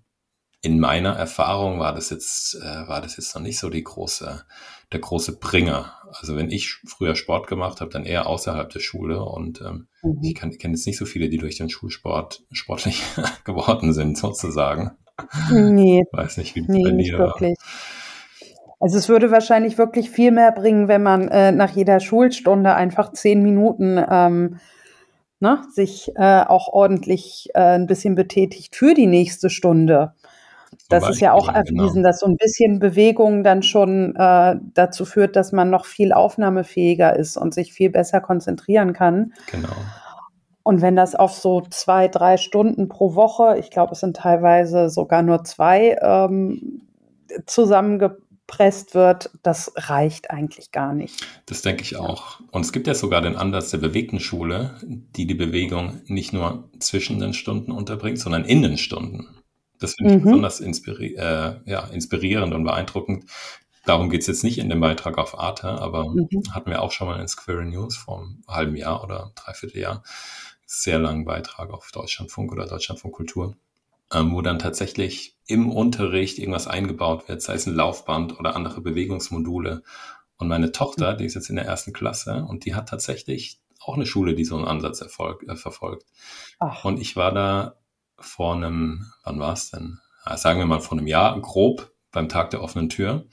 in 0.63 0.79
meiner 0.79 1.13
Erfahrung 1.13 1.79
war 1.79 1.93
das 1.93 2.11
jetzt, 2.11 2.55
äh, 2.55 2.87
war 2.87 3.01
das 3.01 3.17
jetzt 3.17 3.33
noch 3.33 3.41
nicht 3.41 3.57
so 3.57 3.69
die 3.69 3.83
große, 3.83 4.45
der 4.91 4.99
große 4.99 5.39
Bringer. 5.39 5.93
Also 6.13 6.35
wenn 6.35 6.51
ich 6.51 6.75
früher 6.85 7.15
Sport 7.15 7.47
gemacht 7.47 7.81
habe, 7.81 7.89
dann 7.89 8.05
eher 8.05 8.27
außerhalb 8.27 8.69
der 8.69 8.79
Schule 8.79 9.23
und 9.23 9.59
ähm, 9.61 9.87
mhm. 10.03 10.19
ich 10.21 10.35
kenne 10.35 10.53
jetzt 10.53 10.85
nicht 10.85 10.97
so 10.97 11.05
viele, 11.05 11.29
die 11.29 11.39
durch 11.39 11.57
den 11.57 11.69
Schulsport 11.69 12.43
sportlich 12.51 13.01
geworden 13.43 13.91
sind, 13.91 14.17
sozusagen. 14.17 14.91
Nee. 15.51 16.03
Weiß 16.11 16.37
nicht, 16.37 16.55
wie 16.55 16.61
nee, 16.61 16.83
bei 16.83 16.91
nicht 16.91 17.13
wirklich. 17.13 17.57
Also 18.81 18.97
es 18.97 19.09
würde 19.09 19.29
wahrscheinlich 19.29 19.77
wirklich 19.77 20.09
viel 20.09 20.31
mehr 20.31 20.51
bringen, 20.51 20.87
wenn 20.87 21.03
man 21.03 21.27
äh, 21.27 21.51
nach 21.51 21.69
jeder 21.69 21.99
Schulstunde 21.99 22.73
einfach 22.73 23.13
zehn 23.13 23.43
Minuten 23.43 24.03
ähm, 24.09 24.59
ne, 25.39 25.61
sich 25.71 26.11
äh, 26.15 26.41
auch 26.41 26.67
ordentlich 26.67 27.49
äh, 27.53 27.75
ein 27.75 27.85
bisschen 27.85 28.15
betätigt 28.15 28.75
für 28.75 28.95
die 28.95 29.05
nächste 29.05 29.51
Stunde. 29.51 30.13
Das 30.89 31.07
ist 31.07 31.19
ja 31.19 31.33
auch 31.33 31.47
genau. 31.47 31.59
erwiesen, 31.59 31.95
genau. 31.97 32.07
dass 32.07 32.19
so 32.19 32.25
ein 32.25 32.37
bisschen 32.37 32.79
Bewegung 32.79 33.43
dann 33.43 33.61
schon 33.61 34.15
äh, 34.15 34.55
dazu 34.73 35.05
führt, 35.05 35.35
dass 35.35 35.51
man 35.51 35.69
noch 35.69 35.85
viel 35.85 36.11
aufnahmefähiger 36.11 37.15
ist 37.15 37.37
und 37.37 37.53
sich 37.53 37.73
viel 37.73 37.91
besser 37.91 38.19
konzentrieren 38.19 38.93
kann. 38.93 39.33
Genau. 39.51 39.69
Und 40.63 40.81
wenn 40.81 40.95
das 40.95 41.13
auf 41.13 41.33
so 41.33 41.61
zwei, 41.69 42.07
drei 42.07 42.37
Stunden 42.37 42.87
pro 42.87 43.13
Woche, 43.13 43.57
ich 43.59 43.69
glaube, 43.69 43.93
es 43.93 43.99
sind 43.99 44.17
teilweise 44.17 44.89
sogar 44.89 45.21
nur 45.21 45.43
zwei, 45.43 45.97
ähm, 46.01 46.81
zusammengepresst 48.51 48.95
wird, 48.95 49.29
das 49.43 49.71
reicht 49.75 50.31
eigentlich 50.31 50.71
gar 50.71 50.93
nicht. 50.93 51.25
Das 51.45 51.61
denke 51.61 51.83
ich 51.83 51.97
auch. 51.97 52.39
Und 52.51 52.61
es 52.61 52.71
gibt 52.71 52.87
ja 52.87 52.95
sogar 52.95 53.21
den 53.21 53.35
Ansatz 53.35 53.71
der 53.71 53.77
bewegten 53.79 54.19
Schule, 54.19 54.75
die 54.83 55.25
die 55.25 55.35
Bewegung 55.35 56.01
nicht 56.05 56.33
nur 56.33 56.69
zwischen 56.79 57.19
den 57.19 57.33
Stunden 57.33 57.71
unterbringt, 57.71 58.19
sondern 58.19 58.45
in 58.45 58.61
den 58.61 58.77
Stunden. 58.77 59.27
Das 59.79 59.95
finde 59.95 60.13
ich 60.13 60.19
mhm. 60.19 60.23
besonders 60.25 60.59
inspiri 60.59 61.15
äh, 61.15 61.55
ja, 61.65 61.87
inspirierend 61.87 62.53
und 62.53 62.63
beeindruckend. 62.63 63.25
Darum 63.85 64.11
geht 64.11 64.21
es 64.21 64.27
jetzt 64.27 64.43
nicht 64.43 64.59
in 64.59 64.69
dem 64.69 64.79
Beitrag 64.79 65.17
auf 65.17 65.39
Arte, 65.39 65.67
aber 65.67 66.09
mhm. 66.09 66.29
hatten 66.51 66.69
wir 66.69 66.83
auch 66.83 66.91
schon 66.91 67.07
mal 67.07 67.19
in 67.19 67.27
Square 67.27 67.65
News 67.65 67.97
vor 67.97 68.19
einem 68.19 68.43
halben 68.47 68.75
Jahr 68.75 69.03
oder 69.03 69.31
dreiviertel 69.35 69.79
Jahr 69.79 70.03
sehr 70.65 70.99
langen 70.99 71.25
Beitrag 71.25 71.71
auf 71.71 71.91
Deutschlandfunk 71.91 72.51
oder 72.51 72.65
Deutschlandfunk 72.65 73.13
Kultur, 73.13 73.55
ähm, 74.11 74.33
wo 74.33 74.41
dann 74.41 74.59
tatsächlich 74.59 75.37
im 75.45 75.71
Unterricht 75.71 76.37
irgendwas 76.37 76.67
eingebaut 76.67 77.27
wird, 77.27 77.41
sei 77.41 77.53
es 77.53 77.65
ein 77.65 77.75
Laufband 77.75 78.39
oder 78.39 78.55
andere 78.55 78.81
Bewegungsmodule. 78.81 79.83
Und 80.37 80.47
meine 80.47 80.71
Tochter, 80.71 81.13
die 81.13 81.25
ist 81.25 81.35
jetzt 81.35 81.49
in 81.49 81.55
der 81.55 81.65
ersten 81.65 81.93
Klasse 81.93 82.45
und 82.47 82.65
die 82.65 82.73
hat 82.75 82.89
tatsächlich 82.89 83.59
auch 83.79 83.95
eine 83.95 84.05
Schule, 84.05 84.35
die 84.35 84.45
so 84.45 84.55
einen 84.55 84.65
Ansatz 84.65 85.01
erfolg, 85.01 85.43
äh, 85.47 85.55
verfolgt. 85.55 86.05
Ach. 86.59 86.85
Und 86.85 86.99
ich 86.99 87.15
war 87.15 87.31
da 87.31 87.75
vor 88.17 88.55
einem, 88.55 89.11
wann 89.23 89.39
war 89.39 89.53
es 89.53 89.71
denn? 89.71 89.99
Ja, 90.25 90.37
sagen 90.37 90.59
wir 90.59 90.65
mal 90.65 90.81
vor 90.81 90.97
einem 90.97 91.07
Jahr, 91.07 91.39
grob 91.41 91.91
beim 92.11 92.29
Tag 92.29 92.51
der 92.51 92.61
offenen 92.61 92.89
Tür. 92.89 93.25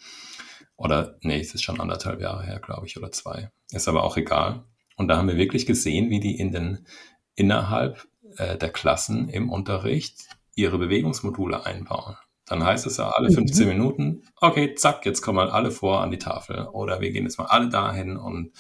Oder 0.77 1.17
nee, 1.23 1.41
es 1.41 1.55
ist 1.55 1.62
schon 1.62 1.81
anderthalb 1.81 2.21
Jahre 2.21 2.45
her, 2.45 2.61
glaube 2.61 2.87
ich, 2.87 2.97
oder 2.97 3.11
zwei. 3.11 3.51
Ist 3.73 3.88
aber 3.88 4.05
auch 4.05 4.17
egal. 4.17 4.64
Und 4.97 5.09
da 5.09 5.17
haben 5.17 5.29
wir 5.29 5.37
wirklich 5.37 5.67
gesehen, 5.67 6.11
wie 6.11 6.21
die 6.21 6.38
in 6.38 6.53
den 6.53 6.87
innerhalb 7.35 8.07
äh, 8.37 8.57
der 8.57 8.71
Klassen 8.71 9.29
im 9.29 9.51
Unterricht 9.51 10.38
ihre 10.59 10.79
Bewegungsmodule 10.79 11.64
einbauen. 11.64 12.16
Dann 12.47 12.64
heißt 12.64 12.87
es 12.87 12.97
ja 12.97 13.11
alle 13.11 13.31
15 13.31 13.66
mhm. 13.66 13.73
Minuten, 13.73 14.23
okay, 14.40 14.75
zack, 14.75 15.05
jetzt 15.07 15.21
kommen 15.23 15.37
mal 15.37 15.51
alle 15.51 15.71
vor 15.71 16.01
an 16.01 16.11
die 16.11 16.18
Tafel. 16.18 16.66
Oder 16.73 17.01
wir 17.01 17.11
gehen 17.11 17.25
jetzt 17.25 17.38
mal 17.38 17.47
alle 17.47 17.68
dahin 17.68 18.16
und 18.16 18.53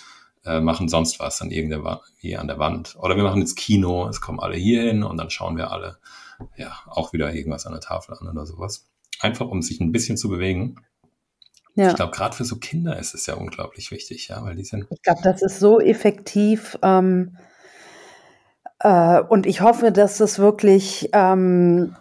äh, 0.44 0.60
machen 0.60 0.88
sonst 0.88 1.18
was 1.20 1.40
an 1.40 1.50
irgendwie 1.50 2.36
an 2.36 2.48
der 2.48 2.58
Wand. 2.58 2.96
Oder 2.98 3.16
wir 3.16 3.24
machen 3.24 3.40
jetzt 3.40 3.56
Kino, 3.56 4.08
es 4.08 4.20
kommen 4.20 4.40
alle 4.40 4.56
hier 4.56 4.82
hin 4.82 5.02
und 5.02 5.16
dann 5.16 5.30
schauen 5.30 5.56
wir 5.56 5.70
alle 5.70 5.98
ja 6.56 6.72
auch 6.86 7.12
wieder 7.12 7.34
irgendwas 7.34 7.66
an 7.66 7.72
der 7.72 7.80
Tafel 7.80 8.14
an 8.14 8.28
oder 8.28 8.46
sowas. 8.46 8.86
Einfach 9.20 9.46
um 9.46 9.62
sich 9.62 9.80
ein 9.80 9.90
bisschen 9.90 10.16
zu 10.16 10.28
bewegen. 10.28 10.76
Ja. 11.74 11.90
Ich 11.90 11.96
glaube, 11.96 12.12
gerade 12.12 12.36
für 12.36 12.44
so 12.44 12.56
Kinder 12.56 12.98
ist 12.98 13.14
es 13.14 13.26
ja 13.26 13.34
unglaublich 13.34 13.90
wichtig, 13.90 14.28
ja, 14.28 14.44
weil 14.44 14.56
die 14.56 14.64
sind. 14.64 14.86
Ich 14.90 15.02
glaube, 15.02 15.20
das 15.22 15.42
ist 15.42 15.60
so 15.60 15.80
effektiv. 15.80 16.78
Ähm, 16.82 17.36
äh, 18.80 19.20
und 19.20 19.46
ich 19.46 19.60
hoffe, 19.60 19.92
dass 19.92 20.20
es 20.20 20.38
wirklich 20.38 21.10
ähm, 21.12 21.96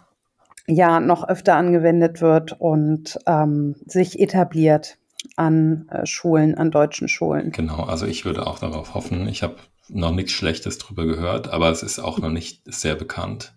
ja 0.66 1.00
noch 1.00 1.28
öfter 1.28 1.56
angewendet 1.56 2.20
wird 2.20 2.60
und 2.60 3.18
ähm, 3.26 3.76
sich 3.86 4.20
etabliert 4.20 4.98
an 5.36 5.88
äh, 5.90 6.06
Schulen, 6.06 6.56
an 6.56 6.70
deutschen 6.70 7.08
Schulen. 7.08 7.52
Genau, 7.52 7.84
also 7.84 8.06
ich 8.06 8.24
würde 8.24 8.46
auch 8.46 8.58
darauf 8.58 8.94
hoffen. 8.94 9.28
Ich 9.28 9.42
habe 9.42 9.56
noch 9.88 10.12
nichts 10.12 10.32
Schlechtes 10.32 10.78
drüber 10.78 11.06
gehört, 11.06 11.48
aber 11.48 11.70
es 11.70 11.82
ist 11.82 11.98
auch 11.98 12.18
noch 12.18 12.30
nicht 12.30 12.62
sehr 12.66 12.94
bekannt. 12.94 13.54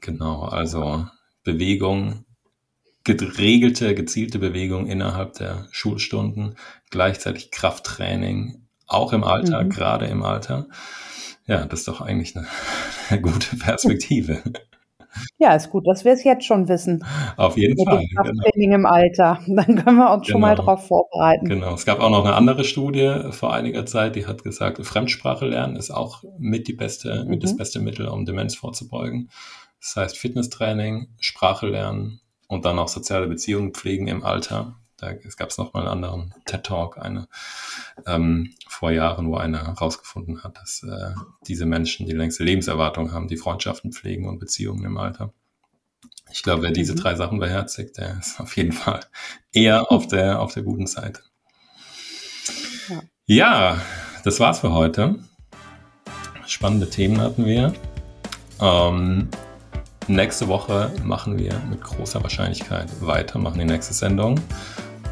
Genau, 0.00 0.42
also 0.42 1.06
Bewegung, 1.42 2.24
geregelte, 3.04 3.94
gezielte 3.94 4.38
Bewegung 4.38 4.86
innerhalb 4.86 5.34
der 5.34 5.66
Schulstunden, 5.70 6.56
gleichzeitig 6.90 7.50
Krafttraining, 7.50 8.66
auch 8.86 9.12
im 9.12 9.24
Alter, 9.24 9.64
mhm. 9.64 9.70
gerade 9.70 10.06
im 10.06 10.22
Alter. 10.22 10.66
Ja, 11.46 11.64
das 11.64 11.80
ist 11.80 11.88
doch 11.88 12.00
eigentlich 12.00 12.36
eine, 12.36 12.46
eine 13.10 13.20
gute 13.20 13.56
Perspektive. 13.56 14.42
Ja, 15.38 15.54
ist 15.54 15.70
gut, 15.70 15.86
dass 15.86 16.04
wir 16.04 16.12
es 16.12 16.24
jetzt 16.24 16.44
schon 16.44 16.68
wissen. 16.68 17.04
Auf 17.36 17.56
jeden 17.56 17.74
Mit 17.76 17.88
Fall. 17.88 17.98
Dem. 17.98 18.08
Krafttraining 18.14 18.70
genau. 18.70 18.74
im 18.74 18.86
Alter. 18.86 19.40
Dann 19.46 19.84
können 19.84 19.96
wir 19.96 20.12
uns 20.12 20.26
genau. 20.26 20.32
schon 20.32 20.40
mal 20.40 20.54
genau. 20.54 20.66
darauf 20.66 20.86
vorbereiten. 20.86 21.48
Genau. 21.48 21.74
Es 21.74 21.86
gab 21.86 22.00
auch 22.00 22.10
noch 22.10 22.24
eine 22.24 22.34
andere 22.34 22.64
Studie 22.64 23.20
vor 23.30 23.52
einiger 23.54 23.86
Zeit, 23.86 24.16
die 24.16 24.26
hat 24.26 24.42
gesagt, 24.42 24.84
Fremdsprache 24.84 25.46
lernen 25.46 25.76
ist 25.76 25.90
auch 25.90 26.24
mit 26.38 26.68
die 26.68 26.74
beste, 26.74 27.24
mhm. 27.24 27.30
mit 27.30 27.42
das 27.42 27.56
beste 27.56 27.80
Mittel, 27.80 28.08
um 28.08 28.24
Demenz 28.24 28.54
vorzubeugen. 28.54 29.30
Das 29.80 29.96
heißt 29.96 30.18
Fitnesstraining, 30.18 31.08
Sprache 31.20 31.66
lernen 31.66 32.20
und 32.48 32.64
dann 32.64 32.78
auch 32.78 32.88
soziale 32.88 33.26
Beziehungen 33.26 33.72
pflegen 33.72 34.08
im 34.08 34.24
Alter. 34.24 34.76
Da 34.96 35.12
gab 35.12 35.50
es 35.50 35.58
nochmal 35.58 35.82
einen 35.82 35.92
anderen 35.92 36.34
TED-Talk, 36.46 36.98
eine 36.98 37.28
ähm, 38.06 38.54
vor 38.66 38.90
Jahren, 38.90 39.28
wo 39.28 39.36
einer 39.36 39.66
herausgefunden 39.66 40.42
hat, 40.42 40.56
dass 40.56 40.82
äh, 40.82 41.14
diese 41.46 41.66
Menschen 41.66 42.06
die 42.06 42.12
längste 42.12 42.44
Lebenserwartung 42.44 43.12
haben, 43.12 43.28
die 43.28 43.36
Freundschaften 43.36 43.92
pflegen 43.92 44.26
und 44.28 44.38
Beziehungen 44.38 44.84
im 44.84 44.96
Alter. 44.96 45.32
Ich 46.32 46.42
glaube, 46.42 46.62
wer 46.62 46.70
diese 46.70 46.94
mhm. 46.94 46.98
drei 46.98 47.14
Sachen 47.14 47.38
beherzigt, 47.38 47.98
der 47.98 48.18
ist 48.18 48.40
auf 48.40 48.56
jeden 48.56 48.72
Fall 48.72 49.00
eher 49.52 49.90
auf 49.92 50.06
der, 50.08 50.40
auf 50.40 50.54
der 50.54 50.62
guten 50.62 50.86
Seite. 50.86 51.20
Ja, 52.88 53.02
ja 53.26 53.80
das 54.24 54.40
war's 54.40 54.60
für 54.60 54.72
heute. 54.72 55.16
Spannende 56.46 56.88
Themen 56.88 57.20
hatten 57.20 57.44
wir. 57.44 57.74
Ähm, 58.60 59.28
nächste 60.08 60.48
Woche 60.48 60.92
machen 61.04 61.38
wir 61.38 61.60
mit 61.68 61.82
großer 61.82 62.22
Wahrscheinlichkeit 62.22 62.88
weiter, 63.00 63.38
machen 63.38 63.58
die 63.58 63.64
nächste 63.64 63.94
Sendung. 63.94 64.40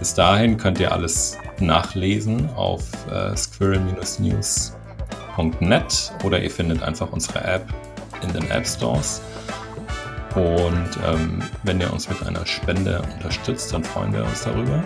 Bis 0.04 0.12
dahin 0.12 0.58
könnt 0.58 0.78
ihr 0.80 0.92
alles 0.92 1.38
nachlesen 1.60 2.50
auf 2.56 2.82
äh, 3.10 3.34
squirrel-news.net 3.34 6.12
oder 6.22 6.42
ihr 6.42 6.50
findet 6.50 6.82
einfach 6.82 7.10
unsere 7.10 7.42
App 7.42 7.66
in 8.20 8.30
den 8.34 8.50
App 8.50 8.66
Stores. 8.66 9.22
Und 10.34 10.90
ähm, 11.08 11.42
wenn 11.62 11.80
ihr 11.80 11.90
uns 11.90 12.06
mit 12.10 12.22
einer 12.22 12.44
Spende 12.44 13.00
unterstützt, 13.14 13.72
dann 13.72 13.82
freuen 13.82 14.12
wir 14.12 14.26
uns 14.26 14.44
darüber. 14.44 14.84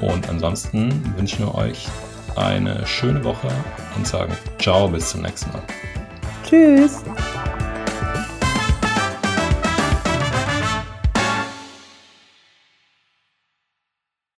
Und 0.00 0.26
ansonsten 0.30 1.14
wünschen 1.18 1.40
wir 1.40 1.54
euch 1.54 1.86
eine 2.34 2.86
schöne 2.86 3.22
Woche 3.24 3.48
und 3.94 4.06
sagen 4.06 4.32
ciao, 4.58 4.88
bis 4.88 5.10
zum 5.10 5.20
nächsten 5.20 5.52
Mal. 5.52 5.60
Tschüss. 6.48 7.02